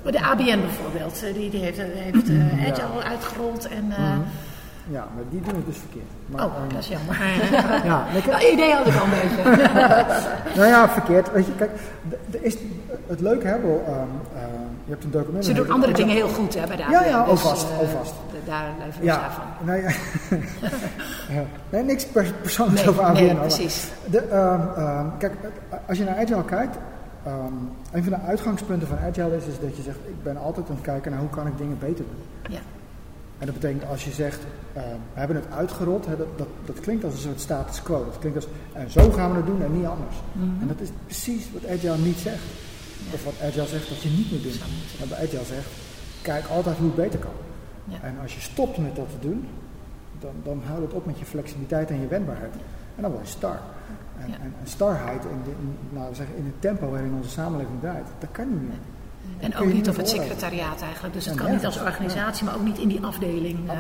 Uh, 0.06 0.12
de 0.12 0.22
ABN 0.22 0.60
bijvoorbeeld, 0.60 1.24
die, 1.34 1.50
die 1.50 1.62
heeft, 1.63 1.77
heeft 1.77 2.29
Agile 2.72 3.00
ja. 3.00 3.03
uitgerold 3.03 3.67
en... 3.67 3.84
Mm-hmm. 3.84 4.24
Ja, 4.89 5.08
maar 5.15 5.24
die 5.29 5.41
doen 5.41 5.56
het 5.56 5.65
dus 5.65 5.77
verkeerd. 5.77 6.12
Maar, 6.25 6.46
oh, 6.46 6.62
um, 6.62 6.70
dat 6.74 6.79
is 6.79 6.88
jammer. 6.88 7.17
ja, 7.91 8.08
ik, 8.17 8.25
dat 8.25 8.41
idee 8.41 8.74
had 8.74 8.88
ik 8.88 8.96
al 8.96 9.03
een 9.03 9.10
beetje. 9.10 9.70
nou 10.58 10.67
ja, 10.67 10.89
verkeerd. 10.89 11.32
Weet 11.32 11.46
je, 11.46 11.51
kijk, 11.56 11.72
is, 12.41 12.58
het 13.08 13.20
leuke 13.20 13.48
hebben, 13.48 13.72
um, 13.72 13.79
uh, 13.86 14.41
je 14.86 14.91
hebt 14.91 15.03
een 15.03 15.12
document... 15.12 15.46
Ze 15.46 15.53
doen 15.53 15.72
andere 15.72 15.94
dingen 15.94 16.15
heel 16.15 16.27
goed 16.27 16.56
hè, 16.56 16.67
bij 16.67 16.75
de 16.75 16.84
ABN. 16.84 16.91
Ja, 16.91 17.06
ja, 17.06 17.20
dus, 17.20 17.29
alvast, 17.29 17.67
alvast. 17.79 18.13
Daar 18.48 18.74
leven 18.86 19.04
ja, 19.04 19.32
van. 19.32 19.66
Nee, 19.66 19.82
ja. 21.38 21.44
nee, 21.70 21.84
niks 21.84 22.06
persoonlijks 22.42 22.82
nee, 22.82 22.89
over 22.89 23.04
ABN. 23.04 23.24
Nee, 23.24 23.36
precies. 23.36 23.88
De, 24.10 24.22
um, 24.22 25.18
kijk, 25.18 25.34
als 25.88 25.98
je 25.98 26.04
naar 26.04 26.18
Agile 26.18 26.46
kijkt, 26.46 26.77
Um, 27.27 27.70
een 27.92 28.04
van 28.04 28.12
de 28.12 28.20
uitgangspunten 28.20 28.88
van 28.88 28.98
Agile 28.98 29.36
is, 29.36 29.46
is 29.46 29.60
dat 29.60 29.77
je 29.77 29.84
zegt, 29.84 29.98
ik 29.98 30.24
ben 30.24 30.38
altijd 30.38 30.70
aan 30.70 30.75
het 30.75 30.84
kijken 30.84 31.12
naar 31.12 31.20
hoe 31.20 31.30
kan 31.30 31.48
ik 31.48 31.58
dingen 31.58 31.77
beter 31.80 32.06
doen. 32.06 32.54
Ja. 32.54 32.60
En 33.38 33.46
dat 33.46 33.54
betekent 33.54 33.89
als 33.89 34.06
je 34.06 34.12
zegt, 34.12 34.39
uh, 34.77 34.84
we 35.13 35.20
hebben 35.20 35.36
het 35.36 35.46
uitgerold, 35.51 36.06
hè, 36.06 36.18
dat, 36.18 36.27
dat, 36.38 36.48
dat, 36.66 36.80
klinkt 36.80 37.04
als 37.04 37.13
een 37.13 37.20
soort 37.20 37.42
status 37.42 37.82
quo. 37.82 38.06
Dat 38.06 38.20
klinkt 38.20 38.38
als, 38.38 38.48
en 38.74 38.92
zo 38.92 39.12
gaan 39.12 39.32
we 39.32 39.38
het 39.38 39.46
doen 39.46 39.63
en 39.63 39.77
niet 39.77 39.86
anders. 39.86 40.16
Mm-hmm. 40.32 40.62
En 40.62 40.68
dat 40.68 40.80
is 40.80 40.89
precies 41.06 41.46
wat 41.54 41.72
Agile 41.72 41.98
niet 41.98 42.18
zegt. 42.18 42.44
Ja. 43.06 43.13
Of 43.13 43.24
wat 43.24 43.34
Agile 43.44 43.68
zegt 43.68 43.89
dat 43.89 44.01
je 44.01 44.10
niet 44.10 44.32
moet 44.32 44.44
doen. 44.44 44.60
Maar 45.00 45.08
bij 45.08 45.18
Agile 45.18 45.46
zegt, 45.46 45.70
kijk 46.22 46.46
altijd 46.48 46.77
hoe 46.77 46.86
het 46.86 46.96
beter 46.96 47.20
kan. 47.20 47.47
Ja. 47.88 47.98
En 48.01 48.15
als 48.22 48.34
je 48.36 48.41
stopt 48.41 48.77
met 48.77 48.96
dat 48.96 49.08
te 49.10 49.27
doen, 49.27 49.48
dan, 50.20 50.32
dan 50.44 50.62
houdt 50.67 50.82
het 50.82 50.94
op 50.94 51.06
met 51.06 51.20
je 51.20 51.25
flexibiliteit 51.25 51.89
en 51.89 52.01
je 52.01 52.08
wendbaarheid. 52.08 52.53
En 52.96 53.01
dan 53.01 53.12
word 53.12 53.24
je 53.25 53.32
star. 53.32 53.60
En, 54.22 54.29
Ja. 54.29 54.34
en, 54.36 54.53
en 54.62 54.67
starheid 54.67 55.24
in, 55.24 55.41
de, 55.44 55.50
in, 55.50 55.77
nou, 55.89 56.13
in 56.15 56.46
het 56.46 56.62
tempo 56.62 56.89
waarin 56.89 57.13
onze 57.13 57.29
samenleving 57.29 57.79
draait, 57.79 58.08
dat 58.20 58.29
kan 58.32 58.50
niet 58.50 58.62
meer. 58.62 58.77
En 59.39 59.56
ook 59.56 59.74
niet 59.74 59.89
op 59.89 59.96
het 59.96 60.10
secretariaat 60.10 60.82
eigenlijk. 60.82 61.13
Dus 61.13 61.25
het 61.25 61.36
Ja, 61.36 61.41
kan 61.41 61.51
niet 61.51 61.65
als 61.65 61.79
organisatie, 61.82 62.46
maar 62.46 62.56
ook 62.56 62.63
niet 62.63 62.77
in 62.77 62.88
die 62.88 63.01
afdeling 63.06 63.70
eh. 63.70 63.77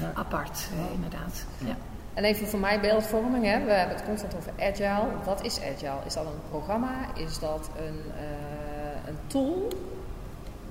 Nee. 0.00 0.08
apart, 0.14 0.68
eh, 0.72 0.94
inderdaad. 0.94 1.44
Ja. 1.58 1.76
En 2.14 2.24
even 2.24 2.46
voor 2.48 2.58
mij 2.58 2.80
beeldvorming, 2.80 3.44
hè. 3.44 3.64
we 3.64 3.70
hebben 3.72 3.96
het 3.96 4.04
constant 4.04 4.34
over 4.36 4.52
agile. 4.60 5.08
Wat 5.24 5.44
is 5.44 5.60
agile? 5.60 5.98
Is 6.06 6.14
dat 6.14 6.24
een 6.24 6.40
programma? 6.50 6.90
Is 7.14 7.38
dat 7.38 7.70
een, 7.78 7.94
uh, 7.94 9.08
een 9.08 9.16
tool? 9.26 9.68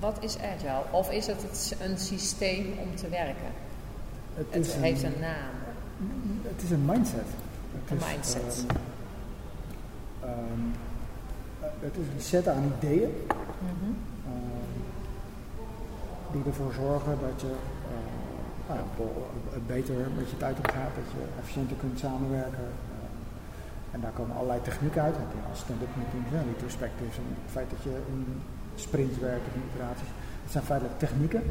Wat 0.02 0.18
is 0.20 0.38
agile? 0.38 0.84
Of 0.92 1.12
is 1.12 1.28
het, 1.28 1.42
het 1.42 1.76
een 1.82 1.98
systeem 1.98 2.74
om 2.82 2.96
te 2.96 3.10
werken? 3.10 3.52
Het, 4.34 4.46
heeft 4.76 5.04
een 5.04 5.20
naam. 5.20 5.54
Het 6.42 6.62
is 6.64 6.72
een 6.72 6.86
mindset. 6.86 7.26
Het 7.82 7.92
Een 7.92 7.98
is, 7.98 8.14
mindset. 8.14 8.66
ehm, 10.20 10.32
eh, 11.60 11.68
het 11.80 11.96
is 11.98 12.06
een 12.16 12.22
set 12.22 12.48
aan 12.48 12.74
ideeën 12.78 13.10
Mhm. 13.28 13.92
ehm, 14.26 14.80
die 16.32 16.44
ervoor 16.46 16.74
zorgen 16.74 17.18
dat 17.22 17.42
je 17.42 17.54
nou 18.68 18.80
ja, 18.80 18.86
het 19.54 19.68
beter 19.68 19.96
met 20.18 20.30
je 20.30 20.38
tijd 20.38 20.58
omgaat, 20.58 20.96
dat 20.96 21.08
je 21.16 21.24
efficiënter 21.40 21.76
kunt 21.78 22.00
samenwerken. 22.00 22.68
en 23.92 24.02
daar 24.02 24.12
komen 24.12 24.36
allerlei 24.36 24.62
technieken 24.62 25.02
uit. 25.02 25.14
Dan 25.14 25.22
heb 25.24 25.32
je 25.36 25.50
al 25.50 25.56
stand-up 25.56 25.94
meetings, 25.96 26.48
retrospectives 26.54 27.18
en 27.18 27.24
het 27.44 27.52
feit 27.52 27.70
dat 27.70 27.84
je 27.84 27.90
in 27.90 28.42
of 28.88 29.56
in 29.56 29.62
iteraties. 29.74 30.12
Het 30.44 30.52
zijn 30.52 30.64
feitelijk 30.64 31.00
technieken 31.00 31.42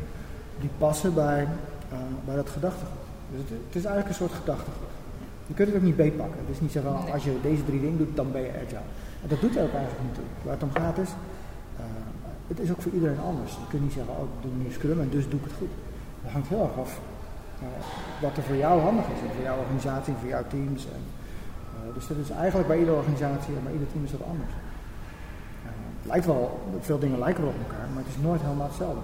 die 0.60 0.70
passen 0.78 1.14
bij, 1.14 1.42
eh, 1.92 1.99
bij 2.25 2.37
dat 2.37 2.50
gedachtegoed. 2.50 3.04
Dus 3.30 3.40
het, 3.40 3.50
het 3.66 3.76
is 3.80 3.84
eigenlijk 3.84 4.08
een 4.08 4.22
soort 4.22 4.32
gedachtegoed. 4.40 4.92
Je 5.46 5.54
kunt 5.54 5.68
het 5.68 5.76
ook 5.76 5.88
niet 5.90 5.96
beetpakken. 5.96 6.38
Het 6.40 6.54
is 6.54 6.60
niet 6.60 6.72
zo 6.72 6.80
van, 6.80 7.12
als 7.12 7.25
je 7.25 7.40
deze 7.42 7.64
drie 7.64 7.80
dingen 7.80 7.99
doet, 7.99 8.16
dan 8.16 8.32
ben 8.32 8.42
je 8.42 8.52
agile. 8.64 8.87
En 9.22 9.28
dat 9.28 9.40
doet 9.40 9.56
er 9.56 9.62
ook 9.62 9.76
eigenlijk 9.80 10.04
niet 10.06 10.14
toe. 10.14 10.28
Waar 10.42 10.54
het 10.54 10.62
om 10.62 10.72
gaat 10.72 10.99
is, 10.99 11.10
eh, 11.76 11.84
het 12.46 12.60
is 12.60 12.70
ook 12.70 12.82
voor 12.82 12.92
iedereen 12.92 13.20
anders. 13.20 13.52
Je 13.52 13.68
kunt 13.68 13.82
niet 13.82 13.92
zeggen, 13.92 14.12
oh, 14.18 14.25
ik 14.34 14.42
doe 14.42 14.52
nu 14.62 14.72
Scrum 14.72 15.00
en 15.00 15.08
dus 15.08 15.28
doe 15.28 15.40
ik 15.42 15.46
het 15.50 15.56
goed. 15.60 15.75
Dat 16.22 16.32
hangt 16.32 16.49
heel 16.49 16.64
erg 16.68 16.78
af 16.84 16.92
eh, 17.60 17.66
wat 18.25 18.37
er 18.37 18.42
voor 18.42 18.56
jou 18.66 18.80
handig 18.80 19.06
is. 19.14 19.20
En 19.25 19.34
voor 19.34 19.44
jouw 19.50 19.58
organisatie, 19.64 20.14
voor 20.20 20.28
jouw 20.28 20.46
teams. 20.54 20.82
En, 20.96 21.02
dus 21.94 22.06
dat 22.06 22.16
is 22.16 22.30
eigenlijk 22.30 22.68
bij 22.68 22.78
iedere 22.78 22.96
organisatie, 22.96 23.52
maar 23.62 23.72
ieder 23.72 23.90
team 23.92 24.04
is 24.04 24.10
dat 24.10 24.25
anders. 24.32 24.54
Eh, 26.10 26.16
lijkt 26.16 26.26
wel, 26.26 26.60
veel 26.80 26.98
dingen 26.98 27.18
lijken 27.18 27.42
wel 27.42 27.52
op 27.52 27.58
elkaar, 27.68 27.88
maar 27.94 28.02
het 28.04 28.14
is 28.16 28.22
nooit 28.22 28.40
helemaal 28.40 28.66
hetzelfde. 28.66 29.00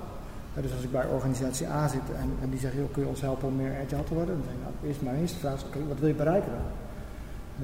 Eh, 0.54 0.62
dus 0.62 0.72
als 0.72 0.82
ik 0.82 0.92
bij 0.92 1.06
organisatie 1.06 1.68
A 1.68 1.88
zit 1.88 2.08
en, 2.22 2.30
en 2.42 2.50
die 2.50 2.58
zeggen, 2.58 2.80
joh, 2.80 2.92
kun 2.92 3.02
je 3.02 3.08
ons 3.08 3.20
helpen 3.20 3.48
om 3.48 3.56
meer 3.56 3.74
agile 3.84 4.04
te 4.04 4.14
worden? 4.14 4.34
Dan 4.34 4.44
zeg 4.44 4.54
ik, 4.54 4.62
nou, 4.66 4.74
eerst 4.88 5.02
mijn 5.02 5.20
eerste 5.20 5.38
vraag 5.38 5.54
is, 5.54 5.64
oké, 5.64 5.78
wat 5.88 5.98
wil 5.98 6.08
je 6.08 6.14
bereiken 6.24 6.50
dan? 6.50 6.66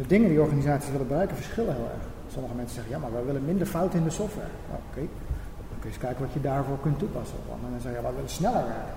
De 0.00 0.06
dingen 0.06 0.28
die 0.28 0.40
organisaties 0.40 0.90
willen 0.90 1.06
bereiken 1.06 1.36
verschillen 1.36 1.74
heel 1.74 1.90
erg. 1.94 2.04
Sommige 2.34 2.54
mensen 2.54 2.74
zeggen, 2.74 2.92
ja, 2.94 2.98
maar 2.98 3.12
wij 3.12 3.24
willen 3.24 3.44
minder 3.44 3.66
fouten 3.66 3.98
in 3.98 4.04
de 4.04 4.18
software. 4.20 4.54
Nou, 4.68 4.80
oké, 4.88 5.02
dan 5.68 5.76
kun 5.80 5.88
je 5.88 5.94
eens 5.94 6.04
kijken 6.06 6.20
wat 6.26 6.32
je 6.32 6.40
daarvoor 6.40 6.78
kunt 6.86 6.98
toepassen. 6.98 7.36
Of 7.42 7.54
anderen 7.54 7.80
zeggen, 7.80 8.00
ja, 8.00 8.06
wij 8.08 8.16
willen 8.18 8.36
sneller 8.40 8.64
werken. 8.74 8.96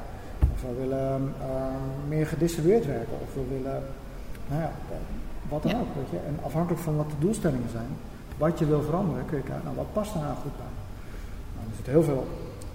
Of 0.53 0.61
we 0.67 0.73
willen 0.83 1.11
ehm, 1.47 1.83
meer 2.13 2.27
gedistribueerd 2.33 2.85
werken. 2.85 3.17
Of 3.25 3.29
we 3.33 3.43
willen, 3.55 3.77
nou 4.49 4.61
ja, 4.65 4.71
wat 5.49 5.63
dan 5.63 5.75
ook, 5.81 5.91
weet 5.99 6.11
je. 6.15 6.19
En 6.29 6.35
afhankelijk 6.49 6.81
van 6.81 6.95
wat 6.95 7.09
de 7.09 7.19
doelstellingen 7.19 7.71
zijn, 7.79 7.91
wat 8.37 8.59
je 8.59 8.65
wil 8.65 8.81
veranderen, 8.81 9.25
kun 9.25 9.37
je 9.37 9.43
kijken, 9.43 9.63
nou, 9.63 9.75
wat 9.75 9.93
past 9.93 10.13
daar 10.13 10.23
nou 10.23 10.35
goed 10.35 10.57
bij? 10.57 10.73
Nou, 11.55 11.67
er 11.69 11.75
zitten 11.75 11.93
heel 11.93 12.03
veel 12.03 12.23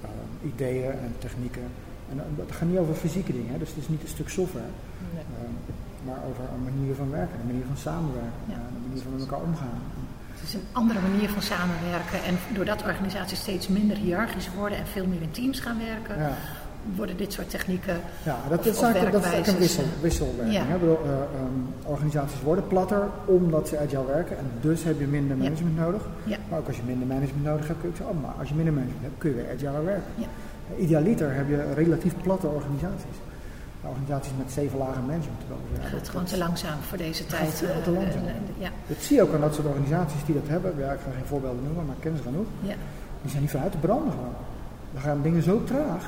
ehm, 0.02 0.46
ideeën 0.52 0.90
en 1.06 1.14
technieken. 1.18 1.62
En 2.10 2.16
eh, 2.18 2.24
het 2.46 2.52
gaat 2.56 2.68
niet 2.68 2.78
over 2.78 2.94
fysieke 2.94 3.32
dingen, 3.32 3.52
hè, 3.52 3.58
dus 3.58 3.68
het 3.68 3.78
is 3.78 3.88
niet 3.88 4.02
een 4.02 4.14
stuk 4.16 4.28
software. 4.28 4.72
Nee. 5.14 5.24
Ehm, 5.38 5.54
maar 6.06 6.20
over 6.28 6.44
een 6.54 6.64
manier 6.70 6.94
van 6.94 7.10
werken, 7.10 7.40
een 7.40 7.46
manier 7.46 7.66
van 7.66 7.76
samenwerken, 7.76 8.40
Ja. 8.44 8.54
en 8.54 8.72
een 8.76 8.84
manier 8.88 9.02
van 9.02 9.12
met 9.12 9.20
elkaar 9.20 9.42
omgaan. 9.50 9.80
Het 10.34 10.48
is 10.48 10.54
een 10.54 10.68
andere 10.72 11.00
manier 11.00 11.28
van 11.28 11.42
samenwerken. 11.42 12.18
En 12.24 12.34
doordat 12.54 12.82
organisaties 12.82 13.38
steeds 13.38 13.68
minder 13.68 13.96
hiërarchisch 13.96 14.50
worden 14.54 14.78
en 14.78 14.86
veel 14.86 15.06
meer 15.06 15.22
in 15.22 15.30
teams 15.30 15.60
gaan 15.60 15.78
werken, 15.78 16.18
Ja, 16.22 16.32
worden 16.96 17.16
dit 17.16 17.32
soort 17.32 17.50
technieken. 17.50 18.00
ja 18.22 18.36
dat, 18.48 18.66
is 18.66 18.80
eigenlijk, 18.82 19.12
dat 19.12 19.24
is 19.24 19.32
eigenlijk 19.32 19.46
een 19.58 19.66
wissel, 19.66 19.84
wisselwerking. 20.00 20.52
Ja. 20.52 20.64
hè. 20.66 20.74
Ik 20.74 20.80
bedoel, 20.80 20.98
eh, 21.04 21.10
ehm, 21.12 21.90
organisaties 21.92 22.40
worden 22.42 22.66
platter 22.66 23.02
omdat 23.24 23.68
ze 23.68 23.78
agile 23.78 24.06
werken 24.06 24.38
en 24.38 24.44
dus 24.60 24.82
heb 24.84 24.98
je 25.00 25.06
minder 25.06 25.36
Ja. 25.36 25.42
management 25.42 25.76
nodig. 25.76 26.02
Ja. 26.24 26.36
Maar 26.48 26.58
ook 26.58 26.66
als 26.66 26.76
je 26.76 26.82
minder 26.86 27.06
management 27.06 27.44
nodig 27.44 27.66
hebt, 27.66 27.80
kun 27.80 27.88
je 27.88 27.94
ook 27.94 28.00
zeggen, 28.00 28.16
oh, 28.16 28.22
maar 28.22 28.34
als 28.38 28.48
je 28.48 28.54
minder 28.54 28.72
management 28.74 29.02
hebt, 29.02 29.18
kun 29.18 29.30
je 29.30 29.36
weer 29.36 29.50
agile 29.54 29.84
werken. 29.84 30.12
Ja. 30.14 30.26
Idealiter 30.78 31.34
heb 31.34 31.48
je 31.48 31.72
relatief 31.74 32.12
platte 32.22 32.46
organisaties. 32.46 33.16
Organisaties 33.82 34.32
met 34.38 34.52
zeven 34.52 34.78
lagen 34.78 35.04
management. 35.06 35.40
ja, 35.48 35.54
Het 35.82 35.92
dat- 35.92 36.08
gewoon 36.08 36.24
te 36.24 36.38
langzaam 36.38 36.78
voor 36.88 36.98
deze 36.98 37.26
tijd. 37.26 37.48
veel 37.54 37.82
te 37.84 37.90
eh, 37.90 37.96
langzaam. 37.96 38.22
ja, 38.58 38.70
Dat 38.86 38.96
zie 39.00 39.16
je 39.16 39.22
ook 39.22 39.34
aan 39.34 39.40
dat 39.40 39.54
soort 39.54 39.66
organisaties 39.66 40.24
die 40.24 40.34
dat 40.34 40.48
hebben. 40.48 40.74
Ja, 40.78 40.92
ik 40.92 40.98
ga 41.04 41.10
geen 41.16 41.24
voorbeelden 41.26 41.62
noemen, 41.64 41.86
maar 41.86 41.94
ik 41.94 42.02
ken 42.02 42.16
ze 42.16 42.22
genoeg. 42.22 42.46
ja, 42.62 42.74
die 43.22 43.30
zijn 43.30 43.42
niet 43.42 43.50
vanuit 43.50 43.72
te 43.72 43.78
branden 43.78 44.10
gewoon. 44.12 44.34
Dan 44.92 45.02
gaan 45.02 45.22
dingen 45.22 45.42
zo 45.42 45.64
traag. 45.64 46.04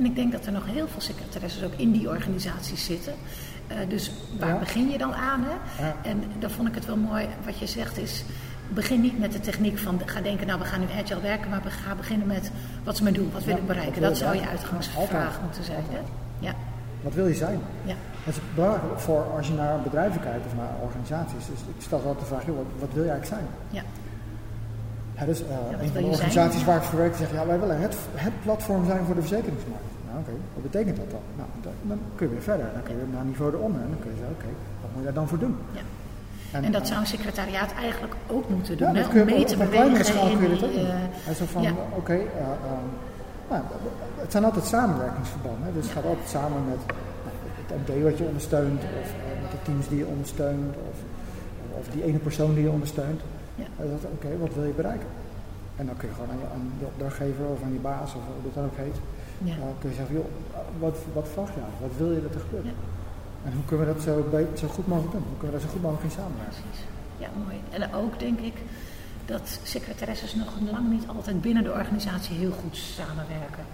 En 0.00 0.06
ik 0.06 0.14
denk 0.14 0.32
dat 0.32 0.46
er 0.46 0.52
nog 0.52 0.66
heel 0.66 0.88
veel 0.88 1.00
secretaresses 1.00 1.64
ook 1.64 1.72
in 1.76 1.92
die 1.92 2.08
organisaties 2.08 2.84
zitten. 2.84 3.14
Uh, 3.70 3.76
dus 3.88 4.12
waar 4.38 4.48
ja. 4.48 4.58
begin 4.58 4.90
je 4.90 4.98
dan 4.98 5.14
aan? 5.14 5.44
Hè? 5.44 5.84
Ja. 5.84 5.94
En 6.02 6.22
dan 6.38 6.50
vond 6.50 6.68
ik 6.68 6.74
het 6.74 6.86
wel 6.86 6.96
mooi, 6.96 7.26
wat 7.44 7.58
je 7.58 7.66
zegt 7.66 7.98
is, 7.98 8.24
begin 8.68 9.00
niet 9.00 9.18
met 9.18 9.32
de 9.32 9.40
techniek 9.40 9.78
van 9.78 10.00
ga 10.04 10.20
denken, 10.20 10.46
nou 10.46 10.58
we 10.58 10.64
gaan 10.64 10.80
nu 10.80 10.86
agile 10.98 11.20
werken, 11.20 11.50
maar 11.50 11.62
we 11.62 11.70
gaan 11.70 11.96
beginnen 11.96 12.26
met 12.26 12.50
wat 12.84 12.94
is 12.94 13.00
mijn 13.00 13.14
doel, 13.14 13.30
wat 13.32 13.44
wil 13.44 13.56
ik 13.56 13.66
bereiken? 13.66 14.02
Dat 14.02 14.16
zou 14.16 14.36
je 14.36 14.48
uitgangsvraag 14.48 15.40
moeten 15.42 15.64
zijn. 15.64 15.84
Hè? 15.90 16.00
Ja. 16.38 16.54
Wat 17.00 17.14
wil 17.14 17.26
je 17.26 17.34
zijn? 17.34 17.60
Ja. 17.84 17.94
Het 18.24 18.34
is 18.36 18.40
belangrijk 18.54 19.00
voor 19.00 19.24
als 19.36 19.46
je 19.46 19.52
naar 19.52 19.80
bedrijven 19.80 20.20
kijkt 20.20 20.46
of 20.46 20.54
naar 20.56 20.74
organisaties. 20.82 21.46
Dus 21.46 21.60
ik 21.60 21.82
stel 21.82 21.98
altijd 21.98 22.18
de 22.18 22.24
vraag, 22.24 22.46
joh, 22.46 22.56
wat, 22.56 22.66
wat 22.78 22.92
wil 22.92 23.04
je 23.04 23.10
eigenlijk 23.10 23.40
zijn? 23.42 23.54
Ja. 23.70 23.82
Dus 25.26 25.40
uh, 25.40 25.48
ja, 25.48 25.78
een 25.82 25.90
van 25.92 26.02
de 26.02 26.08
organisaties 26.08 26.64
waar 26.64 26.76
ik 26.76 26.82
voor 26.82 26.98
werk 26.98 27.16
zegt, 27.16 27.30
ja, 27.30 27.46
wij 27.46 27.60
willen 27.60 27.80
het, 27.80 27.96
het 28.14 28.32
platform 28.42 28.84
zijn 28.84 29.04
voor 29.04 29.14
de 29.14 29.20
verzekeringsmarkt. 29.20 29.90
Nou 30.06 30.18
oké, 30.20 30.30
okay, 30.30 30.40
wat 30.54 30.62
betekent 30.70 30.96
dat 30.96 31.10
dan? 31.10 31.24
Nou, 31.36 31.48
dan, 31.62 31.72
dan, 31.82 31.98
kun 32.14 32.26
je 32.26 32.32
weer 32.32 32.42
verder. 32.42 32.66
Dan 32.72 32.82
kun 32.82 32.94
je 32.94 33.04
naar 33.12 33.24
niveau 33.24 33.54
eronder 33.54 33.80
en 33.80 33.90
dan 33.94 34.00
kun 34.00 34.10
je 34.10 34.16
zeggen, 34.16 34.36
oké, 34.36 34.44
okay, 34.44 34.56
wat 34.80 34.90
moet 34.90 35.00
je 35.00 35.04
daar 35.04 35.18
dan 35.20 35.28
voor 35.28 35.38
doen? 35.38 35.56
Ja. 35.72 35.84
En, 36.52 36.64
en, 36.64 36.72
dat 36.72 36.86
zou 36.86 37.00
een 37.00 37.06
secretariaat 37.06 37.72
eigenlijk 37.72 38.14
ook 38.26 38.48
moeten 38.48 38.76
doen, 38.76 38.94
ja, 38.94 39.00
hè, 39.00 39.20
om 39.20 39.24
mee 39.24 39.44
te 39.44 39.56
bewegen. 39.56 40.04
Schaal 40.04 40.28
kun 40.28 40.42
je 40.42 40.48
dat 40.48 40.64
ook. 40.64 40.74
Uh, 41.28 41.34
zo 41.34 41.44
van, 41.44 41.62
oké, 41.62 41.80
okay, 41.96 42.16
uh, 42.16 42.70
um, 42.70 42.88
nou, 43.50 43.62
het 44.16 44.32
zijn 44.32 44.44
altijd 44.44 44.64
samenwerkingsverbanden. 44.64 45.64
Hè, 45.64 45.72
dus 45.72 45.84
het 45.84 45.92
gaat 45.92 46.04
altijd 46.04 46.28
samen 46.28 46.60
met 46.68 46.80
het 47.60 47.70
MD 47.78 48.02
wat 48.02 48.18
je 48.18 48.24
ondersteunt, 48.24 48.80
of 49.00 49.08
uh, 49.08 49.42
met 49.42 49.50
de 49.50 49.62
teams 49.62 49.88
die 49.88 49.98
je 49.98 50.06
ondersteunt, 50.06 50.74
of, 50.90 50.96
of 51.78 51.86
die 51.92 52.04
ene 52.04 52.18
persoon 52.18 52.54
die 52.54 52.62
je 52.62 52.70
ondersteunt. 52.70 53.20
Ja. 53.62 53.84
Oké, 53.84 54.08
okay, 54.16 54.38
wat 54.38 54.54
wil 54.54 54.64
je 54.64 54.76
bereiken? 54.82 55.08
En 55.76 55.86
dan 55.86 55.96
kun 55.96 56.08
je 56.08 56.14
gewoon 56.14 56.30
aan 56.30 56.42
je, 56.44 56.48
aan 56.54 56.66
je 56.80 56.86
opdrachtgever 56.92 57.44
of 57.54 57.62
aan 57.62 57.72
je 57.78 57.84
baas, 57.90 58.10
of 58.18 58.22
hoe 58.26 58.44
dat 58.46 58.54
dan 58.54 58.64
ook 58.64 58.76
heet, 58.84 58.98
ja. 59.48 59.54
uh, 59.56 59.62
kun 59.80 59.88
je 59.90 59.96
zeggen, 60.00 60.14
joh, 60.14 60.28
wat, 60.78 60.96
wat 61.12 61.28
verwacht 61.32 61.54
je 61.54 61.60
Wat 61.86 61.94
wil 62.00 62.10
je 62.16 62.22
dat 62.26 62.34
er 62.34 62.40
gebeurt? 62.40 62.64
Ja. 62.64 62.76
En 63.46 63.52
hoe 63.56 63.64
kunnen 63.64 63.86
we 63.86 63.92
dat 63.92 64.02
zo, 64.02 64.14
zo 64.62 64.68
goed 64.76 64.86
mogelijk 64.86 65.12
doen? 65.12 65.26
Hoe 65.30 65.38
kunnen 65.38 65.56
we 65.56 65.58
daar 65.58 65.68
zo 65.68 65.72
goed 65.74 65.82
mogelijk 65.86 66.06
in 66.08 66.18
samenwerken? 66.20 66.62
Precies. 66.62 66.84
Ja, 67.24 67.28
mooi. 67.44 67.58
En 67.76 67.94
ook 67.94 68.18
denk 68.18 68.38
ik 68.50 68.56
dat 69.24 69.60
secretaresses 69.62 70.34
nog 70.34 70.52
lang 70.70 70.90
niet 70.90 71.08
altijd 71.08 71.40
binnen 71.40 71.62
de 71.62 71.72
organisatie 71.72 72.36
heel 72.36 72.54
goed 72.62 72.76
samenwerken. 72.76 73.64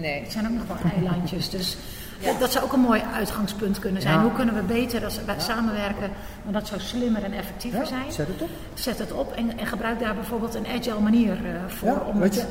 Nee. 0.00 0.22
Het 0.22 0.32
zijn 0.32 0.46
ook 0.46 0.56
nog 0.58 0.66
wel 0.66 0.90
eilandjes. 0.92 1.50
Dus 1.50 1.76
ja. 2.22 2.38
dat 2.38 2.52
zou 2.52 2.64
ook 2.64 2.72
een 2.72 2.80
mooi 2.80 3.02
uitgangspunt 3.14 3.78
kunnen 3.78 4.02
zijn. 4.02 4.20
Hoe 4.20 4.32
kunnen 4.32 4.54
we 4.54 4.62
beter 4.62 5.04
als 5.04 5.20
samenwerken, 5.36 6.10
maar 6.44 6.52
dat 6.52 6.66
zou 6.66 6.80
slimmer 6.80 7.22
en 7.22 7.32
effectiever 7.32 7.86
zijn. 7.86 8.12
Zet 8.12 8.28
het 8.28 8.42
op. 8.42 8.48
Zet 8.74 8.98
het 8.98 9.12
op 9.12 9.32
en, 9.32 9.58
en 9.58 9.66
gebruik 9.66 10.00
daar 10.00 10.14
bijvoorbeeld 10.14 10.54
een 10.54 10.66
agile 10.66 11.00
manier 11.00 11.32
uh, 11.32 11.50
voor. 11.66 12.00
om 12.06 12.18
weet 12.18 12.34
je, 12.34 12.44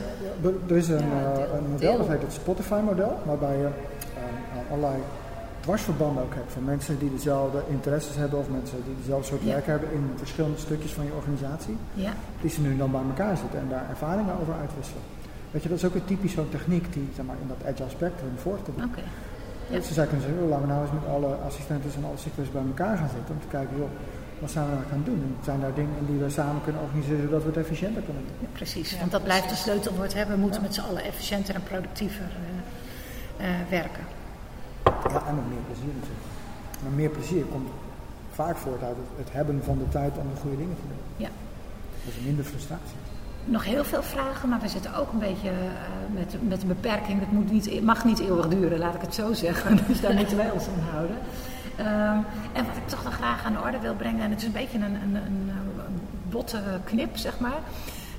er 0.68 0.75
is 0.75 0.88
een, 0.88 1.08
uh, 1.08 1.54
een 1.58 1.70
model, 1.72 1.98
dat 1.98 2.08
heet 2.08 2.22
het 2.22 2.34
Spotify-model, 2.34 3.20
waarbij 3.25 3.58
je 3.58 3.68
uh, 3.68 4.72
allerlei 4.72 4.96
dwarsverbanden 5.60 6.24
ook 6.24 6.34
hebt 6.34 6.51
van 6.51 6.63
mensen 6.63 7.00
die 7.00 7.12
dezelfde 7.12 7.62
interesses 7.70 8.16
hebben 8.16 8.40
of 8.40 8.50
mensen 8.50 8.84
die 8.86 8.96
dezelfde 9.00 9.28
soort 9.28 9.44
werk 9.44 9.66
hebben 9.66 9.92
in 9.92 10.12
verschillende 10.16 10.58
stukjes 10.58 10.92
van 10.92 11.06
je 11.06 11.13
organisatie. 11.13 11.78
Ja. 11.94 12.13
Die 12.42 12.50
ze 12.50 12.62
nu 12.62 12.78
dan 12.78 12.92
bij 12.92 13.01
elkaar 13.01 13.38
zitten 13.38 13.60
en 13.60 13.70
daar 13.70 13.86
ervaringen 13.90 14.34
over 14.42 14.54
uitwisselen. 14.62 15.01
Weet 15.51 15.63
je, 15.63 15.70
dat 15.70 15.78
is 15.78 15.86
ook 15.86 15.96
een 15.96 16.06
typisch 16.06 16.34
zo'n 16.34 16.50
techniek 16.50 16.94
die 16.94 17.10
zeg 17.16 17.25
maar, 17.25 17.36
in 17.42 17.48
dat 17.48 17.74
agile 17.74 17.90
spectrum 17.90 18.32
voort 18.38 18.66
te 18.66 18.72
doen. 18.75 18.86
Okay. 18.86 19.04
Ja. 19.72 19.78
Dus 19.78 19.94
ze 19.94 20.08
kunnen 20.12 20.25
zeggen, 20.28 20.48
laten 20.48 20.66
we 20.68 20.74
nou 20.74 20.82
eens 20.86 20.98
met 21.00 21.08
alle 21.16 21.32
assistenten 21.50 21.90
en 21.98 22.06
alle 22.10 22.22
cyclus 22.25 22.51
bij 22.51 22.66
elkaar 22.72 22.98
gaan 22.98 23.13
zitten 23.16 23.36
om 23.36 23.42
te 23.46 23.51
kijken, 23.58 23.78
joh, 23.78 23.92
wat 24.44 24.51
zijn 24.51 24.66
we 24.66 24.74
nou 24.74 24.86
gaan 24.92 25.04
doen? 25.10 25.20
En 25.28 25.34
zijn 25.44 25.60
daar 25.60 25.74
dingen 25.82 26.06
die 26.10 26.20
we 26.24 26.30
samen 26.30 26.62
kunnen 26.63 26.82
organiseren 26.82 27.22
zodat 27.25 27.42
we 27.44 27.48
het 27.54 27.58
efficiënter 27.66 28.01
kunnen 28.08 28.24
doen? 28.28 28.38
Ja, 28.46 28.48
precies, 28.62 29.00
want 29.00 29.12
dat 29.12 29.24
blijft 29.24 29.50
de 29.50 29.56
sleutelwoord. 29.56 30.13
Hè? 30.13 30.25
We 30.25 30.38
moeten 30.46 30.62
met 30.62 30.74
z'n 30.74 30.88
allen 30.90 31.04
efficiënter 31.04 31.56
en 31.56 31.63
productiever 31.63 32.30
uh, 32.30 33.46
uh, 33.46 33.70
werken. 33.70 34.06
Ja, 34.84 35.20
en 35.28 35.36
met 35.40 35.48
meer 35.54 35.66
plezier 35.70 35.94
natuurlijk. 36.00 36.28
Maar 36.82 36.96
meer 37.01 37.10
plezier 37.10 37.44
komt 37.54 37.70
vaak 38.32 38.58
voort 38.58 38.84
uit 38.84 38.98
het, 39.01 39.25
het 39.25 39.32
hebben 39.38 39.63
van 39.63 39.78
de 39.78 39.90
tijd 39.90 40.18
om 40.18 40.28
de 40.34 40.40
goede 40.42 40.58
dingen 40.58 40.75
te 40.75 40.88
doen. 40.92 41.04
Ja. 41.25 41.30
Dat 42.06 42.13
is 42.13 42.24
minder 42.25 42.46
frustratie 42.46 43.00
nog 43.46 43.66
heel 43.66 43.84
veel 43.84 44.04
vragen, 44.04 44.50
maar 44.50 44.60
we 44.60 44.68
zitten 44.68 44.96
ook 44.96 45.12
een 45.12 45.20
beetje 45.20 45.50
uh, 45.50 45.58
met, 46.14 46.36
met 46.50 46.62
een 46.62 46.68
beperking. 46.68 47.20
Het 47.20 47.32
moet 47.32 47.51
niet, 47.51 47.84
mag 47.84 48.06
niet 48.06 48.20
eeuwig 48.20 48.48
duren, 48.48 48.80
laat 48.80 48.96
ik 48.96 49.01
het 49.01 49.16
zo 49.16 49.34
zeggen. 49.34 49.80
Dus 49.88 50.01
daar 50.01 50.14
moeten 50.14 50.38
wij 50.38 50.51
ons 50.51 50.68
aan 50.68 50.90
houden. 50.92 51.18
Uh, 51.80 52.10
en 52.54 52.66
wat 52.66 52.77
ik 52.77 52.88
toch 52.88 53.04
nog 53.04 53.14
graag 53.14 53.46
aan 53.46 53.54
de 53.54 53.60
orde 53.60 53.80
wil 53.80 53.96
brengen, 53.96 54.22
en 54.22 54.30
het 54.30 54.40
is 54.40 54.46
een 54.46 54.51
beetje 54.51 54.77
een, 54.77 54.84
een, 54.84 55.16
een, 55.16 55.51
botte 56.30 56.62
knip, 56.84 57.18
zeg 57.18 57.40
maar. 57.40 57.60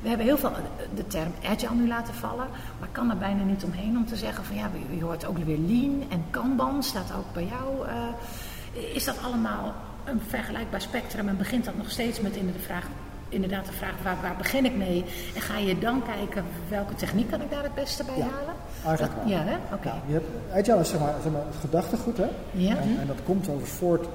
We 0.03 0.09
hebben 0.09 0.27
heel 0.27 0.39
veel 0.39 0.53
de 0.95 1.07
term 1.07 1.33
agile 1.45 1.75
nu 1.75 1.89
laten 1.89 2.15
vallen, 2.15 2.47
maar 2.79 2.89
ik 2.89 2.93
kan 2.95 3.11
er 3.11 3.17
bijna 3.19 3.43
niet 3.43 3.65
omheen 3.65 3.97
om 3.97 4.07
te 4.07 4.17
zeggen 4.17 4.45
van 4.45 4.57
ja, 4.57 4.71
je 4.97 5.05
hoort 5.05 5.25
ook 5.25 5.39
weer 5.39 5.59
lean 5.59 6.03
en 6.09 6.25
kanban 6.31 6.83
staat 6.83 7.13
ook 7.17 7.33
bij 7.33 7.45
jou. 7.45 7.87
Uh, 7.87 8.95
is 8.95 9.05
dat 9.05 9.23
allemaal 9.23 9.75
een 10.05 10.21
vergelijkbaar 10.29 10.81
spectrum 10.81 11.29
en 11.29 11.37
begint 11.37 11.65
dat 11.65 11.77
nog 11.77 11.91
steeds 11.91 12.21
met 12.21 12.37
in 12.37 12.47
de 12.47 12.59
vraag 12.59 12.87
inderdaad 13.33 13.67
de 13.67 13.73
vraag 13.73 14.03
waar, 14.03 14.17
waar 14.23 14.37
begin 14.37 14.65
ik 14.65 14.77
mee? 14.77 15.05
En 15.35 15.41
ga 15.41 15.59
je 15.59 15.79
dan 15.79 16.03
kijken 16.03 16.45
welke 16.69 16.95
techniek 16.95 17.31
kan 17.31 17.41
ik 17.41 17.51
daar 17.51 17.63
het 17.63 17.75
beste 17.75 18.05
bij 18.05 18.21
halen? 18.21 18.55
Eigenlijk 18.87 19.17
dat, 19.17 19.29
Ja, 19.29 19.43
hè? 19.43 19.55
Oké. 19.55 19.75
Okay. 19.75 20.01
Ja, 20.07 20.19
agile 20.61 20.81
is 20.81 20.89
zeg 20.89 21.01
maar, 21.01 21.15
zeg 21.23 21.33
maar 21.33 21.47
het 21.47 21.61
gedachtegoed, 21.61 22.17
hè? 22.17 22.29
Ja. 22.51 22.77
En, 22.77 22.99
en, 23.01 23.07
dat 23.07 23.23
komt 23.25 23.49
over 23.49 23.67
voort, 23.67 24.05
uh, 24.05 24.09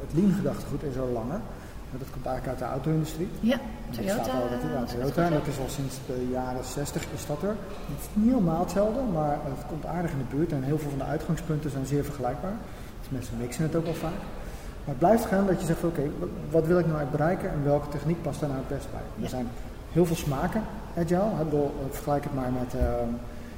het 0.00 0.12
lean 0.18 0.32
gedachtegoed 0.32 0.82
is 0.82 0.98
al 0.98 1.08
langer. 1.08 1.40
Dat 1.98 2.10
komt 2.10 2.26
eigenlijk 2.26 2.48
uit 2.48 2.58
de 2.58 2.74
auto-industrie. 2.74 3.28
Ja, 3.40 3.58
Toyota. 3.90 4.16
Dat 4.16 4.28
al, 4.28 4.48
dat, 4.50 4.90
Toyota. 4.90 5.24
En 5.24 5.32
dat 5.32 5.46
is 5.46 5.58
al 5.58 5.68
sinds 5.68 5.96
de 6.06 6.28
jaren 6.30 6.64
60 6.64 7.06
is 7.14 7.26
dat 7.26 7.42
er. 7.42 7.56
Het 7.92 8.00
is 8.00 8.06
niet 8.12 8.30
helemaal 8.30 8.60
hetzelfde, 8.60 9.00
maar 9.12 9.38
het 9.44 9.66
komt 9.68 9.86
aardig 9.86 10.10
in 10.10 10.18
de 10.18 10.36
buurt. 10.36 10.52
En 10.52 10.62
heel 10.62 10.78
veel 10.78 10.90
van 10.90 10.98
de 10.98 11.04
uitgangspunten 11.04 11.70
zijn 11.70 11.86
zeer 11.86 12.04
vergelijkbaar. 12.04 12.56
Dus 13.00 13.08
mensen 13.10 13.36
mixen 13.38 13.62
het 13.62 13.74
ook 13.74 13.84
wel 13.84 13.94
vaak. 13.94 14.20
Maar 14.84 14.94
het 14.94 14.98
blijft 14.98 15.24
gaan 15.24 15.46
dat 15.46 15.60
je 15.60 15.66
zegt, 15.66 15.84
oké, 15.84 16.10
wat 16.50 16.66
wil 16.66 16.78
ik 16.78 16.86
nou 16.86 17.04
bereiken 17.10 17.50
en 17.50 17.64
welke 17.64 17.88
techniek 17.88 18.22
past 18.22 18.40
daar 18.40 18.48
nou 18.48 18.60
het 18.66 18.76
best 18.76 18.88
bij? 18.90 19.24
Er 19.24 19.28
zijn 19.28 19.48
heel 19.92 20.06
veel 20.06 20.16
smaken 20.16 20.62
agile. 20.98 21.30
Ik 21.40 21.44
bedoel, 21.50 21.74
vergelijk 21.90 22.24
het 22.24 22.34
maar 22.34 22.52
met, 22.52 22.74
uh, 22.74 22.80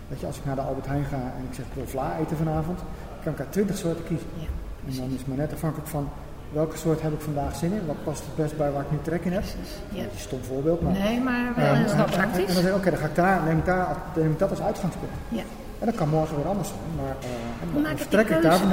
weet 0.09 0.21
je, 0.21 0.27
als 0.27 0.39
ik 0.39 0.45
naar 0.45 0.55
de 0.55 0.61
Albert 0.61 0.87
Heijn 0.87 1.05
ga 1.05 1.17
en 1.17 1.45
ik 1.49 1.55
zeg, 1.55 1.65
ik 1.67 1.75
wil 1.75 1.87
vla 1.87 2.17
eten 2.21 2.37
vanavond, 2.37 2.81
kan 3.23 3.33
ik 3.33 3.39
uit 3.39 3.53
twintig 3.53 3.77
soorten 3.77 4.05
kiezen. 4.05 4.27
Ja, 4.35 4.47
en 4.89 4.97
dan 4.97 5.11
is 5.11 5.19
het 5.19 5.27
maar 5.27 5.37
net 5.37 5.53
afhankelijk 5.53 5.89
van 5.89 6.09
welke 6.53 6.77
soort 6.77 7.03
heb 7.03 7.13
ik 7.13 7.21
vandaag 7.21 7.57
zin 7.57 7.73
in, 7.73 7.87
wat 7.87 8.05
past 8.05 8.25
het 8.25 8.37
best 8.37 8.57
bij 8.57 8.71
waar 8.73 8.83
ik 8.83 8.91
nu 8.91 8.99
trek 9.03 9.25
in 9.25 9.33
heb. 9.33 9.43
Ja. 9.89 10.03
Dat 10.03 10.13
is 10.13 10.13
een 10.13 10.19
stom 10.19 10.43
voorbeeld. 10.43 10.81
Maar, 10.81 10.93
nee, 10.93 11.21
maar 11.21 11.53
wel 11.57 11.75
um, 11.75 11.85
heel 11.85 12.05
praktisch. 12.05 12.49
En 12.49 12.55
dan 12.55 12.63
zeg 12.63 12.71
ik, 12.71 12.77
oké, 12.77 12.91
dan 12.91 12.99
ga 12.99 13.07
ik 13.07 13.15
daar, 13.15 13.43
neem 13.43 13.59
ik, 13.59 13.65
daar, 13.65 13.97
neem 14.17 14.31
ik 14.31 14.39
dat 14.39 14.51
als 14.51 14.61
uitgangspunt. 14.61 15.13
Ja. 15.29 15.43
En 15.79 15.87
dat 15.87 15.95
kan 15.95 16.09
morgen 16.09 16.37
weer 16.37 16.47
anders 16.47 16.69
zijn. 16.69 16.81
Maar, 16.97 17.17
uh, 17.23 17.73
Hoe 17.73 17.83
maak 17.83 17.99
ik 17.99 18.11
die 18.11 18.25
keuze 18.25 18.69
dan, 18.69 18.71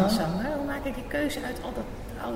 Hoe 0.57 0.65
maak 0.65 0.83
ik 0.83 0.93
die 0.93 1.07
keuze 1.07 1.39
uit 1.45 1.57
al 1.63 1.71
dat 1.75 1.83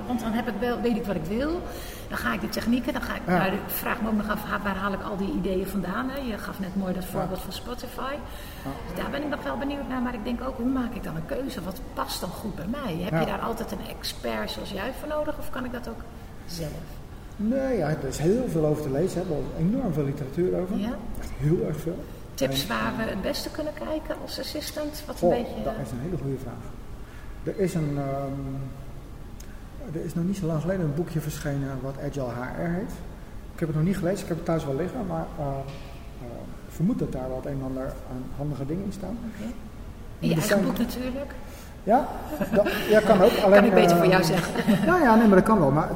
want 0.06 0.20
dan 0.20 0.32
heb 0.32 0.48
ik 0.48 0.54
wel, 0.60 0.80
weet 0.80 0.96
ik 0.96 1.04
wat 1.04 1.16
ik 1.16 1.24
wil. 1.24 1.60
Dan 2.08 2.18
ga 2.18 2.32
ik 2.32 2.40
die 2.40 2.48
technieken, 2.48 2.92
dan 2.92 3.02
ga 3.02 3.14
ik, 3.14 3.20
ja. 3.26 3.46
ik 3.46 3.60
vraag 3.66 4.00
me 4.00 4.08
ook 4.08 4.16
nog 4.16 4.30
af, 4.30 4.62
waar 4.62 4.76
haal 4.76 4.92
ik 4.92 5.02
al 5.02 5.16
die 5.16 5.32
ideeën 5.32 5.66
vandaan? 5.66 6.10
Hè? 6.10 6.18
Je 6.18 6.38
gaf 6.38 6.58
net 6.58 6.76
mooi 6.76 6.94
dat 6.94 7.04
voorbeeld 7.04 7.40
van 7.40 7.52
Spotify. 7.52 8.14
Dus 8.62 8.96
daar 9.02 9.10
ben 9.10 9.22
ik 9.22 9.28
nog 9.28 9.42
wel 9.42 9.56
benieuwd 9.56 9.88
naar, 9.88 10.02
maar 10.02 10.14
ik 10.14 10.24
denk 10.24 10.40
ook, 10.42 10.56
hoe 10.56 10.66
maak 10.66 10.94
ik 10.94 11.04
dan 11.04 11.16
een 11.16 11.26
keuze? 11.26 11.62
Wat 11.62 11.80
past 11.94 12.20
dan 12.20 12.30
goed 12.30 12.54
bij 12.54 12.66
mij? 12.66 12.96
Heb 13.02 13.20
je 13.20 13.26
daar 13.26 13.40
altijd 13.40 13.72
een 13.72 13.86
expert 13.98 14.50
zoals 14.50 14.70
jij 14.70 14.92
voor 14.98 15.08
nodig 15.08 15.38
of 15.38 15.50
kan 15.50 15.64
ik 15.64 15.72
dat 15.72 15.88
ook 15.88 16.00
zelf? 16.46 16.70
Nee, 17.36 17.76
ja, 17.76 17.88
er 17.88 18.08
is 18.08 18.18
heel 18.18 18.48
veel 18.48 18.66
over 18.66 18.82
te 18.82 18.90
lezen. 18.90 19.20
Er 19.20 19.26
is 19.26 19.66
enorm 19.66 19.92
veel 19.92 20.04
literatuur 20.04 20.60
over. 20.60 20.76
Ja? 20.76 20.96
Echt 21.20 21.30
heel 21.36 21.66
erg 21.66 21.80
veel. 21.80 22.04
Tips 22.34 22.66
waar 22.66 22.92
we 22.96 23.02
het 23.02 23.22
beste 23.22 23.50
kunnen 23.50 23.72
kijken 23.72 24.16
als 24.22 24.38
assistant? 24.38 25.02
Wat 25.06 25.22
een 25.22 25.28
beetje, 25.28 25.62
dat 25.64 25.72
is 25.82 25.90
een 25.90 26.00
hele 26.00 26.16
goede 26.16 26.38
vraag. 26.38 26.64
Er 27.42 27.58
is 27.58 27.74
een, 27.74 27.98
um, 27.98 28.60
er 29.94 30.04
is 30.04 30.14
nog 30.14 30.24
niet 30.24 30.36
zo 30.36 30.46
lang 30.46 30.60
geleden 30.60 30.84
een 30.84 30.94
boekje 30.94 31.20
verschenen 31.20 31.68
wat 31.82 31.94
Agile 31.98 32.24
HR 32.24 32.60
heet. 32.60 32.92
Ik 33.54 33.58
heb 33.58 33.68
het 33.68 33.76
nog 33.76 33.86
niet 33.86 33.96
gelezen, 33.96 34.22
ik 34.22 34.28
heb 34.28 34.36
het 34.36 34.46
thuis 34.46 34.64
wel 34.64 34.76
liggen, 34.76 35.06
maar 35.06 35.26
uh, 35.38 35.46
uh, 35.46 36.26
vermoed 36.68 36.98
dat 36.98 37.12
daar 37.12 37.28
wat 37.28 37.46
een 37.46 37.52
en 37.52 37.62
ander 37.64 37.82
aan 37.82 38.24
handige 38.36 38.66
dingen 38.66 38.84
in 38.84 38.92
staan. 38.92 39.18
Okay. 39.34 39.52
In 40.18 40.28
je 40.28 40.34
eigen 40.34 40.64
boek 40.64 40.78
natuurlijk. 40.78 41.30
Ja, 41.82 42.08
dat 42.52 42.68
ja, 42.88 43.00
kan 43.00 43.20
ook. 43.22 43.30
Alleen, 43.44 43.60
kan 43.60 43.64
ik 43.64 43.74
beter 43.74 43.96
uh, 43.96 44.02
voor 44.02 44.10
jou 44.10 44.24
zeggen. 44.24 44.52
Nou 44.86 45.02
ja, 45.02 45.14
nee, 45.14 45.26
maar 45.26 45.36
dat 45.36 45.46
kan 45.46 45.58
wel. 45.58 45.70
Maar 45.70 45.90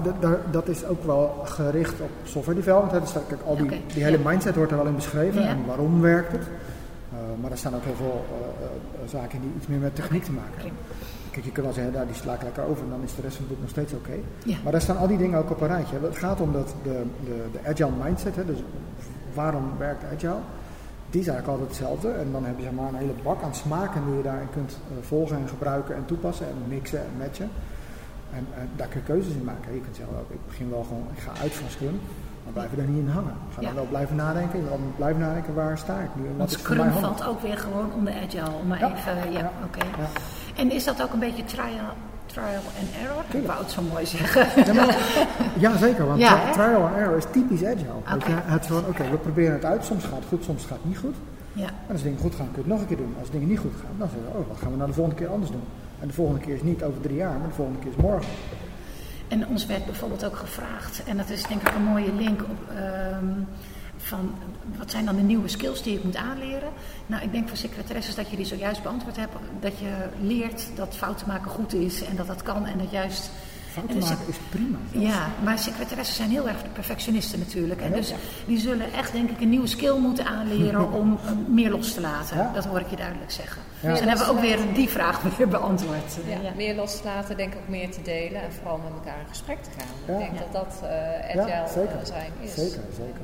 dat 0.51 0.69
is 0.69 0.85
ook 0.85 1.05
wel 1.05 1.43
gericht 1.45 2.01
op 2.01 2.11
software 2.25 2.59
development. 2.59 3.03
Dus 3.03 3.13
kijk, 3.29 3.41
al 3.47 3.57
die, 3.57 3.65
okay. 3.65 3.83
die 3.95 4.05
hele 4.05 4.19
mindset 4.25 4.57
wordt 4.57 4.71
er 4.71 4.77
wel 4.77 4.87
in 4.87 4.95
beschreven. 4.95 5.43
Ja. 5.43 5.49
En 5.49 5.67
waarom 5.67 6.01
werkt 6.01 6.33
het? 6.33 6.47
Maar 7.41 7.51
er 7.51 7.59
staan 7.59 7.75
ook 7.75 7.85
heel 7.85 7.95
veel 7.95 8.25
zaken 9.07 9.41
die 9.41 9.51
iets 9.57 9.67
meer 9.67 9.79
met 9.79 9.95
techniek 9.95 10.25
te 10.25 10.33
maken 10.33 10.55
hebben. 10.55 10.79
Kijk, 11.33 11.45
je 11.45 11.53
kunt 11.53 11.67
wel 11.67 11.75
zeggen, 11.75 11.93
nou, 11.93 12.07
die 12.07 12.15
sla 12.15 12.35
ik 12.35 12.43
lekker 12.43 12.65
over 12.65 12.85
en 12.85 12.91
dan 12.91 13.03
is 13.03 13.15
de 13.15 13.23
rest 13.23 13.37
van 13.37 13.45
het 13.45 13.53
boek 13.53 13.61
nog 13.61 13.71
steeds 13.71 13.93
oké. 13.93 14.09
Okay. 14.09 14.23
Ja. 14.45 14.57
Maar 14.63 14.73
daar 14.73 14.81
staan 14.81 14.97
al 14.99 15.07
die 15.07 15.19
dingen 15.19 15.39
ook 15.39 15.51
op 15.51 15.61
een 15.61 15.67
rijtje. 15.69 15.97
Het 16.03 16.17
gaat 16.17 16.41
om 16.41 16.53
dat 16.53 16.75
de, 16.83 17.03
de, 17.25 17.45
de 17.53 17.69
agile 17.69 17.91
mindset, 18.05 18.37
hè, 18.37 18.45
dus 18.45 18.59
waarom 19.35 19.65
werkt 19.79 20.05
agile? 20.15 20.37
Die 21.11 21.21
is 21.21 21.27
eigenlijk 21.27 21.49
altijd 21.59 21.69
hetzelfde. 21.79 22.11
En 22.11 22.33
dan 22.33 22.45
heb 22.45 22.57
je 22.57 22.63
zeg 22.63 22.73
maar, 22.73 22.89
een 22.89 22.95
hele 22.95 23.15
bak 23.23 23.43
aan 23.43 23.55
smaken 23.55 24.05
die 24.07 24.17
je 24.17 24.23
daarin 24.23 24.51
kunt 24.53 24.79
uh, 24.91 25.05
volgen 25.07 25.37
en 25.37 25.49
gebruiken 25.49 25.95
en 25.97 26.05
toepassen 26.05 26.47
en 26.47 26.55
mixen 26.69 26.99
en 26.99 27.17
matchen. 27.19 27.51
En 28.35 28.47
eh, 28.55 28.63
daar 28.77 28.89
kun 28.89 29.01
je 29.01 29.07
keuzes 29.07 29.35
in 29.35 29.45
maken. 29.45 29.75
Je 29.75 29.81
kunt 29.81 29.97
zeggen, 29.97 30.17
ook, 30.19 30.31
ik 30.31 30.47
begin 30.47 30.71
wel 30.71 30.83
gewoon, 30.83 31.07
ik 31.17 31.19
ga 31.23 31.33
uit 31.43 31.53
van 31.55 31.69
Scrum, 31.71 32.01
maar 32.45 32.53
blijf 32.53 32.73
er 32.77 32.89
niet 32.89 32.99
in 33.05 33.09
hangen. 33.09 33.35
Ga 33.55 33.61
Ja. 33.61 33.67
dan 33.67 33.75
wel 33.77 33.87
blijven 33.87 34.17
nadenken, 34.17 34.59
ik 34.61 34.97
blijven 34.97 35.21
nadenken, 35.21 35.55
waar 35.55 35.79
sta 35.79 35.99
ik 36.01 36.11
nu? 36.15 36.23
en 36.27 36.37
Want 36.37 36.51
Wat 36.51 36.61
Scrum 36.61 36.91
valt 36.93 37.27
ook 37.27 37.41
weer 37.41 37.59
gewoon 37.59 37.93
onder 37.93 38.13
Agile. 38.25 38.51
om 38.61 38.67
Maar 38.67 38.79
Ja. 38.81 38.93
even, 38.97 39.33
ja, 39.33 39.51
oké. 39.67 39.85
Ja. 39.85 40.09
En 40.57 40.71
is 40.71 40.85
dat 40.85 41.03
ook 41.03 41.13
een 41.13 41.19
beetje 41.19 41.45
trial, 41.45 41.93
trial 42.27 42.63
and 42.81 42.89
error? 43.03 43.41
Ik 43.43 43.47
wou 43.47 43.63
het 43.63 43.71
zo 43.71 43.83
mooi 43.83 44.07
zeggen. 44.07 44.65
Ja, 44.65 44.73
maar- 44.73 44.97
ja, 45.59 45.77
zeker, 45.77 46.07
want 46.07 46.21
Ja, 46.21 46.53
trial 46.53 46.83
and 46.83 46.97
error 46.97 47.17
is 47.17 47.25
typisch 47.33 47.65
agile. 47.65 48.01
Weet 48.13 48.27
je, 48.27 48.33
het 48.35 48.67
van, 48.67 48.85
oké, 48.89 49.11
we 49.11 49.17
proberen 49.17 49.53
het 49.53 49.65
uit, 49.65 49.85
soms 49.85 50.05
gaat 50.05 50.19
het 50.19 50.25
goed, 50.29 50.45
soms 50.45 50.63
gaat 50.65 50.79
het 50.83 50.85
niet 50.85 50.99
goed. 50.99 51.15
ja. 51.53 51.67
En 51.87 51.93
als 51.93 52.03
dingen 52.03 52.19
goed 52.19 52.35
gaan, 52.35 52.47
kun 52.53 52.55
je 52.55 52.59
het 52.61 52.69
nog 52.69 52.81
een 52.81 52.87
keer 52.87 52.97
doen. 52.97 53.15
Als 53.21 53.31
dingen 53.31 53.49
niet 53.49 53.59
goed 53.59 53.73
gaan, 53.81 53.95
dan 53.99 54.09
zeggen 54.13 54.33
we, 54.33 54.39
oh, 54.39 54.49
wat 54.49 54.57
gaan 54.59 54.71
we 54.71 54.77
nou 54.77 54.89
de 54.89 54.95
volgende 54.95 55.19
keer 55.21 55.29
anders 55.33 55.51
doen? 55.51 55.65
En 56.01 56.07
de 56.07 56.15
volgende 56.15 56.41
keer 56.41 56.55
is 56.55 56.63
niet 56.63 56.83
over 56.83 57.01
drie 57.01 57.17
jaar, 57.17 57.39
maar 57.39 57.49
de 57.49 57.55
volgende 57.55 57.81
keer 57.81 57.91
is 57.91 57.97
morgen. 58.03 58.29
En 59.29 59.47
ons 59.49 59.67
werd 59.67 59.85
bijvoorbeeld 59.85 60.25
ook 60.25 60.37
gevraagd, 60.37 61.03
en 61.07 61.17
dat 61.17 61.31
is 61.31 61.43
denk 61.43 61.61
ik 61.69 61.75
een 61.75 61.83
mooie 61.85 62.13
link 62.13 62.41
op. 62.43 62.59
ehm, 62.77 63.27
van 64.03 64.35
wat 64.79 64.91
zijn 64.91 65.05
dan 65.05 65.17
de 65.17 65.23
nieuwe 65.23 65.49
skills 65.49 65.83
die 65.83 65.97
ik 65.97 66.05
moet 66.05 66.17
aanleren? 66.17 66.71
Nou, 67.07 67.23
ik 67.23 67.33
denk 67.33 67.49
voor 67.49 67.57
secretaresses 67.57 68.15
dat 68.15 68.31
je 68.31 68.37
die 68.37 68.47
zojuist 68.47 68.83
beantwoord 68.83 69.17
hebt. 69.17 69.33
Dat 69.61 69.79
je 69.79 69.93
leert 70.21 70.67
dat 70.75 70.95
fouten 70.97 71.27
maken 71.29 71.51
goed 71.51 71.75
is 71.75 72.03
en 72.05 72.17
dat 72.17 72.27
dat 72.27 72.43
kan 72.43 72.67
en 72.67 72.79
dat 72.79 72.91
juist. 72.91 73.31
Fouten 73.73 73.95
en 73.95 74.01
de 74.01 74.07
maken 74.07 74.29
is 74.29 74.37
prima. 74.51 74.79
zelfs. 74.93 75.07
Ja, 75.07 75.27
maar 75.45 75.59
secretaressen 75.59 76.17
zijn 76.17 76.31
heel 76.31 76.49
erg 76.49 76.73
perfectionisten 76.73 77.39
natuurlijk. 77.39 77.81
En 77.81 77.93
dus 77.93 78.13
die 78.47 78.59
zullen 78.59 78.93
echt 78.93 79.13
denk 79.13 79.31
ik 79.31 79.41
een 79.41 79.49
nieuwe 79.49 79.67
skill 79.67 79.99
moeten 79.99 80.27
aanleren 80.27 80.93
om 81.01 81.19
eh, 81.25 81.31
meer 81.49 81.71
los 81.71 81.95
te 81.95 82.01
laten. 82.01 82.37
Ja. 82.37 82.51
Dat 82.55 82.65
hoor 82.65 82.81
ik 82.81 82.87
je 82.91 82.97
duidelijk 82.97 83.31
zeggen. 83.31 83.63
Ja. 83.81 83.89
Dus 83.91 83.99
dan 83.99 84.09
hebben 84.09 84.27
we 84.27 84.33
ook 84.33 84.41
weer 84.41 84.59
die 84.75 84.89
vraag 84.89 85.23
weer 85.37 85.49
beantwoord. 85.49 86.19
Ja, 86.29 86.41
Ja. 86.43 86.51
Meer 86.57 86.75
los 86.75 86.97
te 86.97 87.03
laten, 87.05 87.37
denk 87.37 87.53
ik 87.55 87.59
ook 87.61 87.69
meer 87.69 87.91
te 87.91 88.03
delen 88.03 88.43
en 88.43 88.53
vooral 88.53 88.79
met 88.79 88.93
elkaar 88.93 89.21
in 89.21 89.29
gesprek 89.29 89.63
te 89.63 89.71
gaan. 89.79 89.89
Ja. 90.07 90.13
Ik 90.13 90.19
denk 90.19 90.33
Ja. 90.39 90.39
dat 90.53 90.53
dat 90.53 90.89
eh 90.91 91.35
Ja, 91.35 91.43
agile 91.43 91.69
zeker. 91.83 91.99
eh, 92.01 92.05
zijn 92.07 92.31
is. 92.41 92.55
Zeker, 92.55 92.81
zeker. 92.97 93.21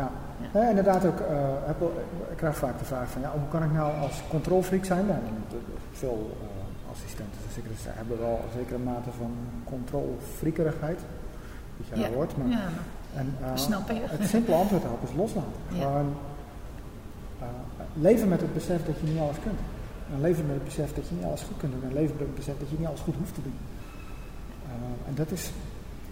Ja. 0.00 0.10
Ja. 0.52 0.60
Ja, 0.60 0.68
inderdaad 0.68 1.04
ook, 1.04 1.20
eh, 1.20 1.70
ik 2.30 2.36
krijg 2.36 2.56
vaak 2.56 2.78
de 2.78 2.84
vraag 2.84 3.08
van, 3.10 3.20
ja, 3.22 3.30
hoe 3.30 3.48
kan 3.50 3.62
ik 3.62 3.72
nou 3.72 4.00
als 4.00 4.22
controlfreak 4.28 4.84
zijn? 4.84 5.06
Nou, 5.06 5.18
veel 5.92 6.36
eh, 6.40 6.92
assistenten 6.92 7.38
en 7.46 7.52
secretaris 7.54 7.96
hebben 7.96 8.18
wel 8.18 8.40
een 8.44 8.58
zekere 8.60 8.78
mate 8.78 9.10
van 9.18 9.32
controlfreakerigheid. 9.64 10.98
Dat 11.76 11.86
je 11.88 11.96
Ja. 12.04 12.08
hoort, 12.14 12.36
maar... 12.36 12.48
Ja, 12.48 12.68
En, 13.14 13.34
eh, 13.42 13.50
Snap 13.54 13.88
je. 13.90 14.00
Het 14.02 14.28
simpele 14.28 14.56
antwoord 14.56 14.82
daarop 14.82 15.02
is 15.02 15.14
loslaten. 15.16 15.52
Gewoon 15.72 16.14
eh, 17.40 17.46
leven 17.94 18.28
met 18.28 18.40
het 18.40 18.54
besef 18.54 18.84
dat 18.86 18.98
je 19.00 19.06
niet 19.06 19.20
alles 19.20 19.36
kunt. 19.42 19.58
En 20.12 20.20
leven 20.20 20.46
met 20.46 20.54
het 20.54 20.64
besef 20.64 20.94
dat 20.94 21.08
je 21.08 21.14
niet 21.14 21.24
alles 21.24 21.42
goed 21.42 21.56
kunt 21.56 21.72
doen. 21.72 21.82
En 21.88 21.92
leven 21.92 22.16
met 22.18 22.26
het 22.26 22.34
besef 22.34 22.58
dat 22.58 22.70
je 22.70 22.76
niet 22.78 22.86
alles 22.86 23.00
goed 23.00 23.14
hoeft 23.18 23.34
te 23.34 23.42
doen. 23.42 23.58
Eh, 24.66 25.08
en 25.08 25.14
dat 25.14 25.30
is... 25.30 25.50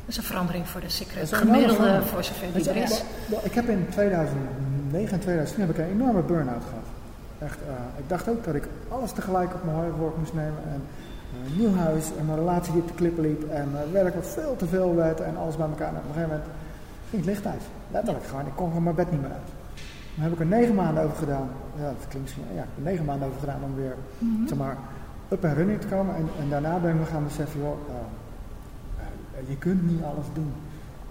Dat 0.05 0.09
is 0.09 0.17
een 0.17 0.23
verandering 0.23 0.69
voor 0.69 0.81
de 0.81 0.89
secret. 0.89 1.33
Gemiddelde 1.33 2.03
voor 2.03 2.25
zover 2.25 2.47
die 2.53 2.71
er 2.71 2.77
is. 2.77 3.03
Ik 3.43 3.53
heb 3.55 3.69
in 3.69 3.87
2009 3.91 5.13
en 5.13 5.21
2010 5.21 5.61
heb 5.61 5.71
ik 5.71 5.79
een 5.79 5.91
enorme 5.91 6.23
burn-out 6.23 6.63
gehad. 6.69 6.85
Echt, 7.39 7.59
eh, 7.61 7.69
ik 7.99 8.09
dacht 8.09 8.29
ook 8.29 8.45
dat 8.45 8.55
ik 8.55 8.69
alles 8.89 9.13
tegelijk 9.13 9.55
op 9.55 9.65
mijn 9.65 9.77
hoofd 9.99 10.17
moest 10.17 10.35
nemen. 10.35 10.63
En 10.73 10.83
eh, 10.83 11.51
een 11.51 11.57
nieuw 11.59 11.75
huis 11.77 12.05
en 12.19 12.27
mijn 12.27 12.39
relatie 12.39 12.73
die 12.73 12.83
op 12.83 12.89
de 12.89 12.95
klippen 12.95 13.23
liep. 13.23 13.51
En 13.51 13.71
mijn 13.73 13.93
werk 13.93 14.15
wat 14.15 14.27
veel 14.27 14.57
te 14.57 14.67
veel 14.67 14.95
werd 14.95 15.21
en 15.21 15.37
alles 15.37 15.57
bij 15.57 15.67
elkaar. 15.67 15.89
En 15.89 15.97
op 15.97 16.03
een 16.09 16.15
gegeven 16.15 16.29
moment 16.29 16.49
ging 17.11 17.25
het 17.25 17.31
licht 17.35 17.47
uit. 17.47 17.63
Letterlijk 17.91 18.27
gewoon. 18.27 18.47
Ik 18.47 18.55
kon 18.55 18.69
gewoon 18.69 18.83
mijn 18.83 18.97
bed 18.97 19.11
niet 19.11 19.21
meer 19.21 19.31
uit. 19.31 19.49
Daar 20.15 20.25
heb 20.25 20.33
ik 20.33 20.41
er 20.41 20.47
negen 20.47 20.75
maanden 20.75 21.05
over 21.05 21.17
gedaan. 21.17 21.49
Ja, 21.77 21.85
dat 21.85 22.07
klinkt 22.09 22.21
misschien... 22.23 22.45
Ja, 22.55 22.63
ik 22.63 22.69
heb 22.75 22.85
er 22.85 22.91
negen 22.91 23.05
maanden 23.05 23.29
over 23.29 23.41
gedaan 23.41 23.61
om 23.65 23.75
weer, 23.75 23.95
Mhm. 24.19 24.47
zeg 24.49 24.59
maar, 24.59 24.77
up 25.33 25.45
en 25.45 25.55
running 25.55 25.81
te 25.81 25.87
komen. 25.87 26.15
En, 26.17 26.29
en 26.41 26.49
daarna 26.49 26.79
ben 26.79 26.91
ik 26.95 26.99
me 26.99 27.07
gaan 27.07 27.25
beseffen, 27.25 27.61
joh, 27.61 27.69
eh, 27.89 27.95
eh, 27.95 28.01
je 29.47 29.57
kunt 29.59 29.91
niet 29.91 30.03
alles 30.03 30.27
doen. 30.35 30.53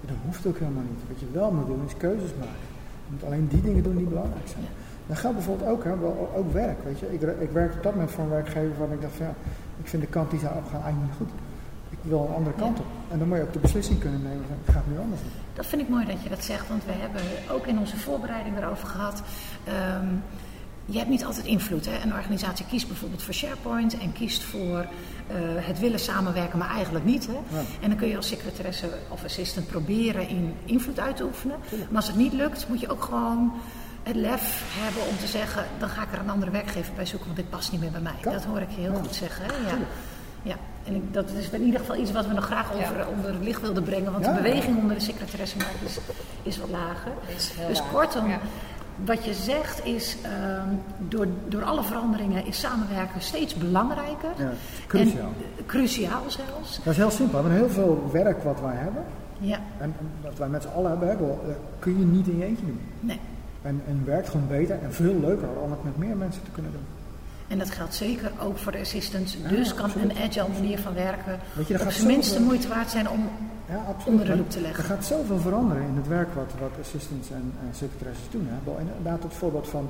Dat 0.02 0.16
hoeft 0.26 0.46
ook 0.46 0.58
helemaal 0.58 0.84
niet. 0.84 1.02
Wat 1.08 1.20
je 1.20 1.26
wel 1.32 1.52
moet 1.52 1.68
doen 1.68 1.82
is 1.86 1.98
keuzes 1.98 2.32
maken. 2.40 2.68
Je 3.06 3.12
moet 3.14 3.24
alleen 3.24 3.48
die 3.48 3.62
dingen 3.62 3.84
doen 3.84 3.98
die 3.98 4.06
belangrijk 4.06 4.48
zijn. 4.48 4.66
Dat 5.08 5.18
geldt 5.18 5.36
bijvoorbeeld 5.36 5.70
ook, 5.70 5.84
hè, 5.84 6.00
wel, 6.00 6.32
ook 6.36 6.54
werk. 6.54 6.84
Weet 6.84 7.00
je. 7.00 7.14
Ik, 7.14 7.22
ik 7.22 7.52
werk 7.52 7.74
op 7.74 7.84
dat 7.84 7.94
moment 7.94 8.12
voor 8.12 8.24
een 8.24 8.30
werkgever 8.30 8.78
waarvan 8.78 8.96
ik 8.96 9.02
dacht 9.02 9.16
van 9.16 9.26
ja, 9.26 9.34
ik 9.82 9.88
vind 9.88 10.02
de 10.02 10.10
kant 10.10 10.30
die 10.32 10.40
zou 10.40 10.56
opgaan 10.56 10.82
eigenlijk 10.82 11.12
niet 11.12 11.18
goed. 11.22 11.40
Ik 11.90 11.98
wil 12.02 12.26
een 12.28 12.36
andere 12.36 12.56
kant 12.56 12.80
op. 12.80 12.86
En 13.12 13.20
dan 13.20 13.28
moet 13.28 13.38
je 13.38 13.44
ook 13.44 13.54
de 13.54 13.60
beslissing 13.60 14.00
kunnen 14.00 14.22
nemen 14.22 14.46
van 14.48 14.58
ik 14.66 14.74
ga 14.74 14.80
het 14.84 14.92
nu 14.94 15.00
anders 15.00 15.22
doen. 15.22 15.32
Dat 15.54 15.66
vind 15.66 15.82
ik 15.82 15.90
mooi 15.90 16.06
dat 16.06 16.24
je 16.24 16.30
dat 16.30 16.44
zegt, 16.44 16.68
want 16.68 16.86
we 16.86 16.92
hebben 16.92 17.22
ook 17.52 17.68
in 17.68 17.80
onze 17.80 17.98
voorbereiding 17.98 18.58
erover 18.58 18.88
gehad. 18.88 19.24
ehm, 19.64 20.08
je 20.86 20.98
hebt 20.98 21.10
niet 21.10 21.26
altijd 21.26 21.46
invloed. 21.46 21.86
Hè? 21.86 21.92
Een 22.04 22.14
organisatie 22.14 22.66
kiest 22.66 22.88
bijvoorbeeld 22.88 23.22
voor 23.24 23.34
SharePoint 23.34 23.98
en 23.98 24.12
kiest 24.14 24.44
voor 24.44 24.80
eh, 24.80 25.36
het 25.56 25.80
willen 25.80 26.00
samenwerken, 26.00 26.58
maar 26.60 26.70
eigenlijk 26.70 27.06
niet. 27.06 27.28
Hè? 27.28 27.34
Ja. 27.58 27.64
En 27.82 27.90
dan 27.90 27.98
kun 27.98 28.08
je 28.08 28.16
als 28.16 28.28
secretaresse 28.28 28.88
of 29.10 29.24
assistant 29.24 29.68
proberen 29.68 30.28
in 30.28 30.56
invloed 30.66 31.00
uit 31.00 31.16
te 31.18 31.24
oefenen. 31.24 31.58
Maar 31.72 31.96
als 31.96 32.08
het 32.08 32.16
niet 32.16 32.34
lukt, 32.34 32.68
moet 32.68 32.80
je 32.80 32.90
ook 32.90 33.04
gewoon 33.04 33.54
het 34.04 34.16
lef 34.16 34.64
hebben 34.80 35.08
om 35.10 35.18
te 35.18 35.28
zeggen: 35.28 35.66
dan 35.80 35.90
ga 35.90 36.02
ik 36.02 36.12
er 36.14 36.20
een 36.20 36.30
andere 36.30 36.52
werkgever 36.52 36.94
bij 36.94 37.06
zoeken, 37.06 37.26
want 37.28 37.40
dit 37.40 37.50
past 37.50 37.72
niet 37.72 37.82
meer 37.82 37.92
bij 37.92 38.02
mij. 38.02 38.16
Dat 38.22 38.44
hoor 38.44 38.62
ik 38.62 38.70
je 38.70 38.82
heel 38.82 38.92
Ja. 38.94 39.00
goed 39.00 39.16
zeggen. 39.16 39.46
Hè? 39.46 39.52
Ja. 39.70 39.78
Ja, 40.46 40.56
en 40.84 40.96
ik, 40.96 41.14
dat 41.14 41.30
is 41.30 41.50
in 41.50 41.64
ieder 41.64 41.80
geval 41.80 41.96
iets 41.96 42.12
wat 42.12 42.28
we 42.28 42.34
nog 42.34 42.46
graag 42.46 42.74
over, 42.74 42.98
Ja. 42.98 43.08
onder 43.18 43.34
het 43.34 43.44
licht 43.44 43.62
wilden 43.62 43.84
brengen. 43.84 44.12
Want 44.12 44.26
Ja. 44.26 44.34
de 44.34 44.42
beweging 44.42 44.78
onder 44.78 44.96
de 44.96 45.02
secretaressenmarkt 45.02 45.82
is, 45.86 45.98
is 46.44 46.58
wat 46.58 46.70
lager. 46.70 47.12
Is 47.36 47.52
dus 47.68 47.82
kortom, 47.92 48.30
ja. 48.30 48.40
Wat 49.06 49.26
je 49.26 49.34
zegt 49.34 49.86
is, 49.86 50.18
ehm, 50.22 50.68
door, 51.08 51.28
door 51.48 51.64
alle 51.64 51.84
veranderingen 51.84 52.46
is 52.46 52.60
samenwerken 52.60 53.22
steeds 53.22 53.54
belangrijker. 53.56 54.30
Ja, 54.38 54.52
cruciaal. 54.88 55.22
En, 55.22 55.34
eh, 55.58 55.66
cruciaal 55.66 56.24
zelfs. 56.28 56.78
Dat 56.84 56.94
is 56.94 56.98
heel 56.98 57.12
simpel. 57.12 57.44
We 57.44 57.50
hebben 57.50 57.66
heel 57.68 57.76
veel 57.76 58.10
werk 58.12 58.44
wat 58.44 58.62
wij 58.62 58.76
hebben. 58.76 59.04
Ja, 59.40 59.60
En, 59.78 59.94
wat 60.22 60.38
wij 60.38 60.48
met 60.48 60.62
z'n 60.62 60.68
allen 60.76 60.90
hebben, 60.90 61.08
hebben 61.08 61.30
eh, 61.30 61.54
kun 61.80 62.00
je 62.00 62.06
niet 62.06 62.28
in 62.28 62.38
je 62.38 62.46
eentje 62.46 62.66
doen. 62.66 62.80
nee. 63.00 63.20
En, 63.62 63.82
en 63.88 64.02
werkt 64.06 64.30
gewoon 64.30 64.48
beter 64.48 64.80
en 64.84 64.94
veel 64.94 65.20
leuker 65.20 65.48
om 65.64 65.72
het 65.72 65.84
met 65.84 65.98
meer 65.98 66.16
mensen 66.18 66.44
te 66.44 66.50
kunnen 66.52 66.72
doen. 66.72 66.82
En 67.48 67.58
dat 67.58 67.70
geldt 67.72 67.96
zeker 67.96 68.32
ook 68.42 68.58
voor 68.58 68.72
de 68.72 68.80
assistants. 68.80 69.38
Dus 69.50 69.74
kan 69.74 69.86
absoluut. 69.86 70.10
een 70.10 70.18
agile 70.24 70.48
manier 70.54 70.80
van 70.80 70.94
werken 70.94 71.40
Weet 71.54 71.68
je, 71.68 71.74
er 71.74 71.86
op 71.86 71.92
zijn 71.92 72.08
minst 72.08 72.24
de 72.24 72.30
zoveel- 72.30 72.46
moeite 72.46 72.68
waard 72.68 72.90
zijn 72.90 73.10
om 73.10 73.30
Ja, 73.70 73.76
absoluut. 73.88 74.08
onder 74.20 74.26
de 74.26 74.36
loep 74.38 74.50
te 74.50 74.62
leggen. 74.62 74.84
Er 74.84 74.90
gaat 74.90 75.06
zoveel 75.06 75.40
veranderen 75.40 75.84
in 75.84 75.96
het 75.96 76.08
werk 76.08 76.34
wat, 76.34 76.52
wat 76.60 76.72
assistants 76.82 77.30
en, 77.32 77.54
en 77.62 77.76
secretaresses 77.76 78.30
doen. 78.32 78.48
Hè. 78.50 78.80
Inderdaad, 78.80 79.24
het 79.24 79.34
voorbeeld 79.34 79.68
van 79.68 79.90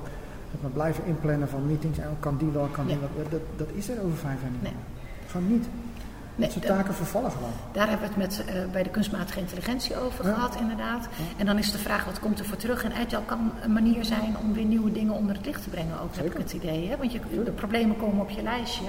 het 0.51 0.61
maar 0.61 0.71
blijven 0.71 1.05
inplannen 1.05 1.49
van 1.49 1.65
meetings. 1.67 1.97
En 1.97 2.15
kan 2.19 2.37
die 2.37 2.49
wel, 2.49 2.65
kan 2.71 2.85
die 2.87 2.97
wel. 2.99 3.09
Dat, 3.29 3.41
dat 3.55 3.67
is 3.73 3.89
er 3.89 3.97
over 4.03 4.17
vijf 4.17 4.41
jaar 4.41 4.51
niet 4.51 4.61
Nee. 4.61 4.71
meer. 4.71 5.29
Gewoon 5.31 5.47
niet. 5.47 5.65
Nee, 6.35 6.47
dat 6.47 6.51
soort 6.63 6.65
taken 6.77 6.93
vervallen 6.93 7.31
gewoon. 7.31 7.49
Daar 7.71 7.89
hebben 7.89 8.07
we 8.07 8.13
het 8.13 8.23
met, 8.37 8.45
eh, 8.45 8.71
bij 8.71 8.83
de 8.83 8.89
kunstmatige 8.89 9.39
intelligentie 9.39 9.97
over 9.97 10.25
Ja. 10.25 10.33
gehad, 10.33 10.55
inderdaad. 10.59 11.07
En 11.37 11.45
dan 11.45 11.57
is 11.57 11.71
de 11.71 11.77
vraag, 11.77 12.05
wat 12.05 12.19
komt 12.19 12.39
er 12.39 12.45
voor 12.45 12.57
terug? 12.57 12.83
En 12.83 12.91
agile 12.93 13.21
kan 13.25 13.51
een 13.63 13.73
manier 13.73 14.05
zijn 14.05 14.35
om 14.41 14.53
weer 14.53 14.65
nieuwe 14.65 14.91
dingen 14.91 15.13
onder 15.13 15.35
het 15.35 15.45
licht 15.45 15.63
te 15.63 15.69
brengen, 15.69 15.93
ook 16.01 16.15
heb 16.15 16.25
ik 16.25 16.31
Zeker. 16.31 16.39
het 16.39 16.53
idee. 16.53 16.89
Hè? 16.89 16.97
Want 16.97 17.11
je, 17.11 17.19
de 17.43 17.51
problemen 17.51 17.97
komen 17.97 18.21
op 18.21 18.29
je 18.29 18.41
lijstje. 18.43 18.85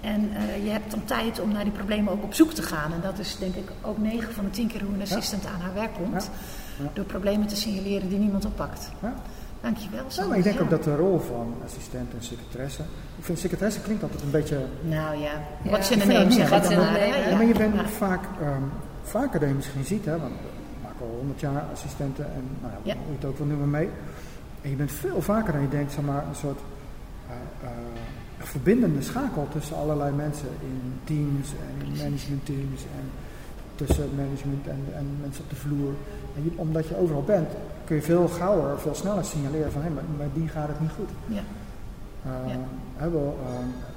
En 0.00 0.30
eh, 0.36 0.64
je 0.64 0.70
hebt 0.70 0.90
dan 0.90 1.04
tijd 1.04 1.40
om 1.40 1.52
naar 1.52 1.64
die 1.64 1.72
problemen 1.72 2.12
ook 2.12 2.22
op 2.22 2.34
zoek 2.34 2.52
te 2.52 2.62
gaan. 2.62 2.92
En 2.92 3.00
dat 3.00 3.18
is 3.18 3.36
denk 3.38 3.54
ik 3.54 3.68
ook 3.82 3.98
9 3.98 4.32
van 4.32 4.44
de 4.44 4.50
10 4.50 4.68
keer 4.68 4.82
hoe 4.82 4.94
een 4.94 5.02
assistent 5.02 5.46
aan 5.46 5.60
haar 5.60 5.74
werk 5.74 5.94
komt. 5.94 6.30
Ja. 6.78 6.90
Door 6.92 7.04
problemen 7.04 7.46
te 7.46 7.56
signaleren 7.56 8.08
die 8.08 8.18
niemand 8.18 8.44
oppakt. 8.44 8.90
Ja. 9.02 9.14
Dankjewel. 9.60 10.04
Sander. 10.08 10.28
maar 10.28 10.38
ik 10.38 10.44
denk 10.44 10.60
ook 10.60 10.70
dat 10.70 10.84
de 10.84 10.96
rol 10.96 11.18
van 11.18 11.54
assistent 11.64 12.12
en 12.12 12.22
secretaresse. 12.22 12.82
Ik 13.18 13.24
vind 13.24 13.38
secretaresse 13.38 13.80
klinkt 13.80 14.02
altijd 14.02 14.22
een 14.22 14.30
beetje. 14.30 14.58
Nou 14.82 15.16
ja, 15.16 15.30
wat 15.70 15.86
ze 15.86 15.94
in 15.94 16.08
neem 16.08 16.30
zeggen. 16.30 16.60
Wat 16.60 16.70
maar, 17.30 17.44
je 17.44 17.54
bent 17.56 17.90
vaak, 17.90 18.24
ehm, 18.40 18.62
vaker 19.02 19.40
dan 19.40 19.48
je 19.48 19.54
misschien 19.54 19.84
ziet, 19.84 20.04
hè, 20.04 20.18
want 20.18 20.32
we 20.32 20.82
maken 20.82 21.00
al 21.00 21.16
100 21.16 21.40
jaar 21.40 21.64
assistenten 21.72 22.24
en 22.24 22.48
nou 22.60 22.72
ja, 22.72 22.78
Ja. 22.82 22.94
hoe 22.94 23.06
je 23.08 23.18
het 23.18 23.24
ook 23.24 23.38
wil 23.38 23.46
noemen 23.46 23.70
mee. 23.70 23.88
En 24.62 24.70
je 24.70 24.76
bent 24.76 24.92
veel 24.92 25.22
vaker 25.22 25.52
dan 25.52 25.62
je 25.62 25.68
denkt, 25.68 25.92
zeg 25.92 26.04
maar, 26.04 26.24
een 26.28 26.34
soort 26.34 26.60
eh, 27.28 27.68
eh, 28.38 28.44
verbindende 28.44 29.02
schakel 29.02 29.46
tussen 29.52 29.76
allerlei 29.76 30.12
mensen 30.14 30.48
in 30.60 30.92
teams 31.04 31.48
en 31.68 31.86
in 31.86 31.96
managementteams 32.02 32.82
en 32.82 33.06
tussen 33.74 34.08
management 34.16 34.66
en, 34.66 34.82
en 34.96 35.06
mensen 35.20 35.42
op 35.44 35.50
de 35.50 35.56
vloer. 35.56 35.92
En 36.36 36.44
je- 36.44 36.52
omdat 36.56 36.86
je 36.88 36.98
overal 36.98 37.22
bent, 37.24 37.48
kun 37.84 37.96
je 37.96 38.02
veel 38.02 38.28
gauwer, 38.28 38.78
veel 38.80 38.94
sneller 38.94 39.24
signaleren 39.24 39.72
van 39.72 39.82
hé, 39.82 39.88
maar 39.90 40.26
die 40.34 40.48
gaat 40.48 40.68
het 40.68 40.80
niet 40.80 40.90
goed. 40.96 41.08
Ja. 41.26 41.42
Uh, 42.26 43.12
wel, 43.12 43.38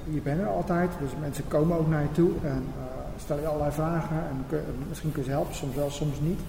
uh, 0.06 0.14
je 0.14 0.20
bent 0.20 0.40
er 0.40 0.46
altijd, 0.46 0.90
dus 1.00 1.10
mensen 1.20 1.44
komen 1.48 1.78
ook 1.78 1.88
naar 1.88 2.02
je 2.02 2.12
toe 2.12 2.30
en 2.44 2.62
uh, 2.78 2.84
stellen 3.22 3.42
je 3.42 3.48
allerlei 3.48 3.72
vragen 3.72 4.16
en 4.16 4.44
kun- 4.48 4.60
misschien 4.88 5.12
kun 5.12 5.22
je 5.22 5.28
ze 5.28 5.34
helpen, 5.34 5.54
soms 5.54 5.74
wel, 5.74 5.90
soms 5.90 6.20
niet. 6.20 6.40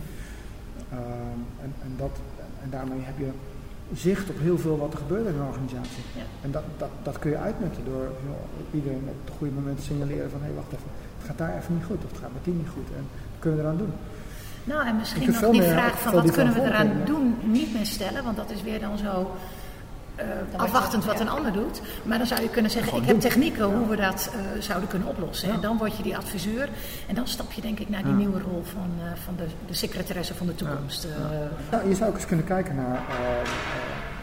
Uh, 0.93 0.97
en, 1.63 1.73
en, 1.83 1.93
dat, 1.97 2.09
en 2.63 2.69
daarmee 2.69 2.99
heb 3.01 3.17
je 3.17 3.29
zicht 3.93 4.29
op 4.29 4.39
heel 4.39 4.57
veel 4.57 4.77
wat 4.77 4.93
er 4.93 4.99
gebeurt 4.99 5.27
in 5.27 5.35
een 5.35 5.47
organisatie. 5.47 6.03
Ja. 6.15 6.23
En 6.41 6.51
dat, 6.51 6.63
dat, 6.77 6.89
dat 7.03 7.19
kun 7.19 7.31
je 7.31 7.37
uitnutten 7.37 7.85
door 7.85 8.03
joh, 8.25 8.73
iedereen 8.73 9.05
op 9.07 9.25
het 9.25 9.33
goede 9.37 9.53
moment 9.53 9.77
te 9.77 9.83
signaleren 9.83 10.29
van 10.29 10.39
hé, 10.39 10.45
hey, 10.45 10.55
wacht 10.55 10.71
even, 10.73 10.91
het 11.17 11.27
gaat 11.27 11.37
daar 11.37 11.57
even 11.57 11.73
niet 11.73 11.85
goed 11.85 12.03
of 12.05 12.11
het 12.11 12.19
gaat 12.19 12.33
met 12.33 12.43
die 12.43 12.53
niet 12.53 12.73
goed 12.73 12.87
en 12.97 13.05
wat 13.31 13.39
kunnen 13.39 13.59
we 13.59 13.65
eraan 13.65 13.77
doen? 13.77 13.93
Nou, 14.63 14.87
en 14.87 14.95
misschien 14.95 15.31
nog 15.31 15.51
die 15.51 15.63
vraag 15.63 15.99
van 15.99 16.13
wat 16.13 16.31
kunnen 16.31 16.53
we 16.53 16.61
eraan 16.61 16.91
doen 17.05 17.35
niet 17.43 17.73
meer 17.73 17.85
stellen, 17.85 18.23
want 18.23 18.37
dat 18.37 18.51
is 18.51 18.61
weer 18.61 18.79
dan 18.79 18.97
zo 18.97 19.31
afwachtend 20.55 21.05
wat 21.05 21.19
een 21.19 21.29
ander 21.29 21.53
doet. 21.53 21.81
Maar 22.03 22.17
dan 22.17 22.27
zou 22.27 22.41
je 22.41 22.49
kunnen 22.49 22.71
zeggen, 22.71 22.97
ik 22.97 23.05
heb 23.05 23.19
technieken 23.19 23.63
hoe 23.63 23.87
we 23.87 23.95
dat 23.95 24.31
zouden 24.59 24.89
kunnen 24.89 25.07
oplossen. 25.07 25.51
En 25.51 25.61
dan 25.61 25.77
word 25.77 25.97
je 25.97 26.03
die 26.03 26.17
adviseur. 26.17 26.69
En 27.07 27.15
dan 27.15 27.27
stap 27.27 27.51
je 27.51 27.61
denk 27.61 27.79
ik 27.79 27.89
naar 27.89 28.03
die 28.03 28.13
nieuwe 28.13 28.41
rol 28.41 28.63
van, 28.63 28.89
van 29.23 29.35
de, 29.35 29.45
de 29.67 29.73
secretaresse 29.73 30.35
van 30.35 30.47
de 30.47 30.55
toekomst. 30.55 31.07
Nou, 31.71 31.89
je 31.89 31.95
zou 31.95 32.09
ook 32.09 32.15
eens 32.15 32.25
kunnen 32.25 32.45
kijken 32.45 32.75
naar, 32.75 32.99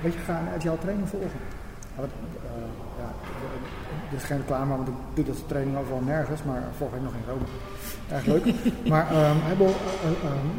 weet 0.02 0.12
je, 0.12 0.18
ga 0.18 0.38
een 0.38 0.54
agile 0.56 0.78
training 0.78 1.08
volgen. 1.08 1.40
ja, 2.98 3.12
dit 4.10 4.20
is 4.20 4.24
geen 4.24 4.36
reclame, 4.36 4.76
want 4.76 4.88
ik 4.88 4.94
doe 5.14 5.24
dat 5.24 5.48
training 5.48 5.76
overal 5.76 6.00
nergens, 6.00 6.42
maar 6.42 6.62
volg 6.76 6.94
ik 6.94 7.02
nog 7.02 7.12
in 7.12 7.22
Rome. 7.28 7.44
Erg 8.08 8.24
leuk. 8.24 8.54
maar 8.92 9.30
um, 9.30 9.38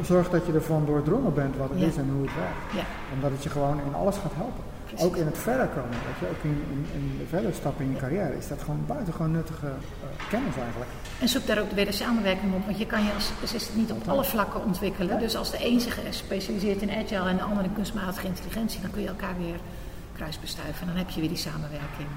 zorg 0.04 0.30
dat 0.30 0.46
je 0.46 0.54
ervan 0.54 0.86
doordrongen 0.86 1.34
bent 1.34 1.58
wat 1.58 1.70
het 1.70 1.82
is 1.82 1.98
en 1.98 2.10
hoe 2.14 2.22
het 2.22 2.36
werkt. 2.36 2.74
Ja. 2.74 2.84
Omdat 3.14 3.32
het 3.32 3.44
je 3.44 3.50
gewoon 3.50 3.80
in 3.86 3.96
alles 3.96 4.16
gaat 4.16 4.32
helpen. 4.36 4.64
Ook 4.98 5.16
in 5.16 5.26
het 5.26 5.38
verder 5.38 5.68
komen, 5.68 5.90
weet 5.90 6.20
je, 6.20 6.28
ook 6.28 6.44
in, 6.44 6.64
in, 6.72 6.86
in 6.94 7.18
de 7.18 7.26
verder 7.26 7.54
stappen 7.54 7.86
in 7.86 7.92
je 7.92 7.98
carrière 7.98 8.38
is 8.38 8.48
dat 8.48 8.62
gewoon 8.62 8.84
buitengewoon 8.88 9.32
nuttige 9.32 9.66
uh, 9.66 10.30
kennis 10.30 10.56
eigenlijk. 10.56 10.92
En 11.20 11.28
zoek 11.28 11.48
daar 11.48 11.60
ook 11.60 11.72
weer 11.72 11.86
de 11.86 11.92
samenwerking 11.92 12.54
op, 12.54 12.66
want 12.66 12.78
je 12.78 12.86
kan 12.86 13.04
je 13.04 13.14
als 13.14 13.32
assistent 13.44 13.78
niet 13.78 13.92
op 13.92 14.08
alle 14.08 14.24
vlakken 14.24 14.64
ontwikkelen. 14.64 15.20
Dus 15.20 15.36
als 15.36 15.52
de 15.52 15.66
een 15.68 15.80
zich 15.80 16.00
specialiseert 16.10 16.82
in 16.82 16.92
agile 16.92 17.30
en 17.30 17.38
de 17.38 17.44
ander 17.44 17.64
in 17.64 17.74
kunstmatige 17.74 18.28
intelligentie, 18.28 18.82
dan 18.82 18.92
kun 18.92 19.02
je 19.02 19.08
elkaar 19.08 19.38
weer 19.38 19.60
kruisbestuiven. 20.20 20.82
En 20.82 20.88
dan 20.88 20.96
heb 20.96 21.10
je 21.10 21.20
weer 21.20 21.30
die 21.30 21.38
samenwerking. 21.38 22.08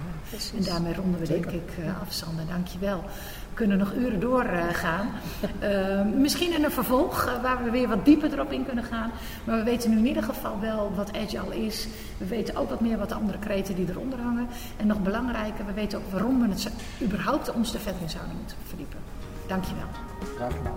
En 0.57 0.65
daarmee 0.65 0.95
ronden 0.95 1.21
we 1.21 1.27
denk 1.27 1.47
ik 1.47 1.71
uh, 1.79 2.01
af, 2.01 2.12
Sander. 2.12 2.47
Dank 2.47 2.67
je 2.67 2.79
wel. 2.79 3.01
We 3.49 3.55
kunnen 3.55 3.79
nog 3.79 3.95
uren 3.95 4.21
doorgaan. 4.21 5.11
Uh, 5.62 6.03
misschien 6.03 6.55
in 6.55 6.65
een 6.65 6.71
vervolg 6.71 7.27
uh, 7.27 7.43
waar 7.43 7.65
we 7.65 7.71
weer 7.71 7.88
wat 7.88 8.05
dieper 8.05 8.33
erop 8.33 8.53
in 8.53 8.65
kunnen 8.65 8.85
gaan. 8.85 9.11
Maar 9.45 9.59
we 9.59 9.65
weten 9.65 9.91
nu 9.91 9.99
in 9.99 10.07
ieder 10.07 10.23
geval 10.23 10.61
wel 10.61 10.93
wat 10.95 11.17
agile 11.17 11.65
is. 11.65 11.87
We 12.19 12.27
weten 12.27 12.57
ook 12.57 12.69
wat 12.69 12.81
meer 12.81 12.99
wat 12.99 13.09
de 13.09 13.15
andere 13.15 13.38
kreten 13.38 13.75
die 13.75 13.88
eronder 13.88 14.19
hangen. 14.19 14.49
En 14.77 14.87
nog 14.87 15.03
belangrijker, 15.03 15.67
we 15.67 15.73
weten 15.73 15.99
ook 15.99 16.11
waarom 16.11 16.41
we 16.41 16.49
het 16.49 16.71
überhaupt 17.03 17.53
ons 17.53 17.75
er 17.75 17.81
verder 17.81 18.03
in 18.03 18.11
zouden 18.11 18.37
moeten 18.37 18.57
verdiepen. 18.67 18.99
Dank 19.47 19.65
je 19.65 19.75
wel. 19.75 19.88
Graag 20.37 20.53
gedaan. 20.57 20.77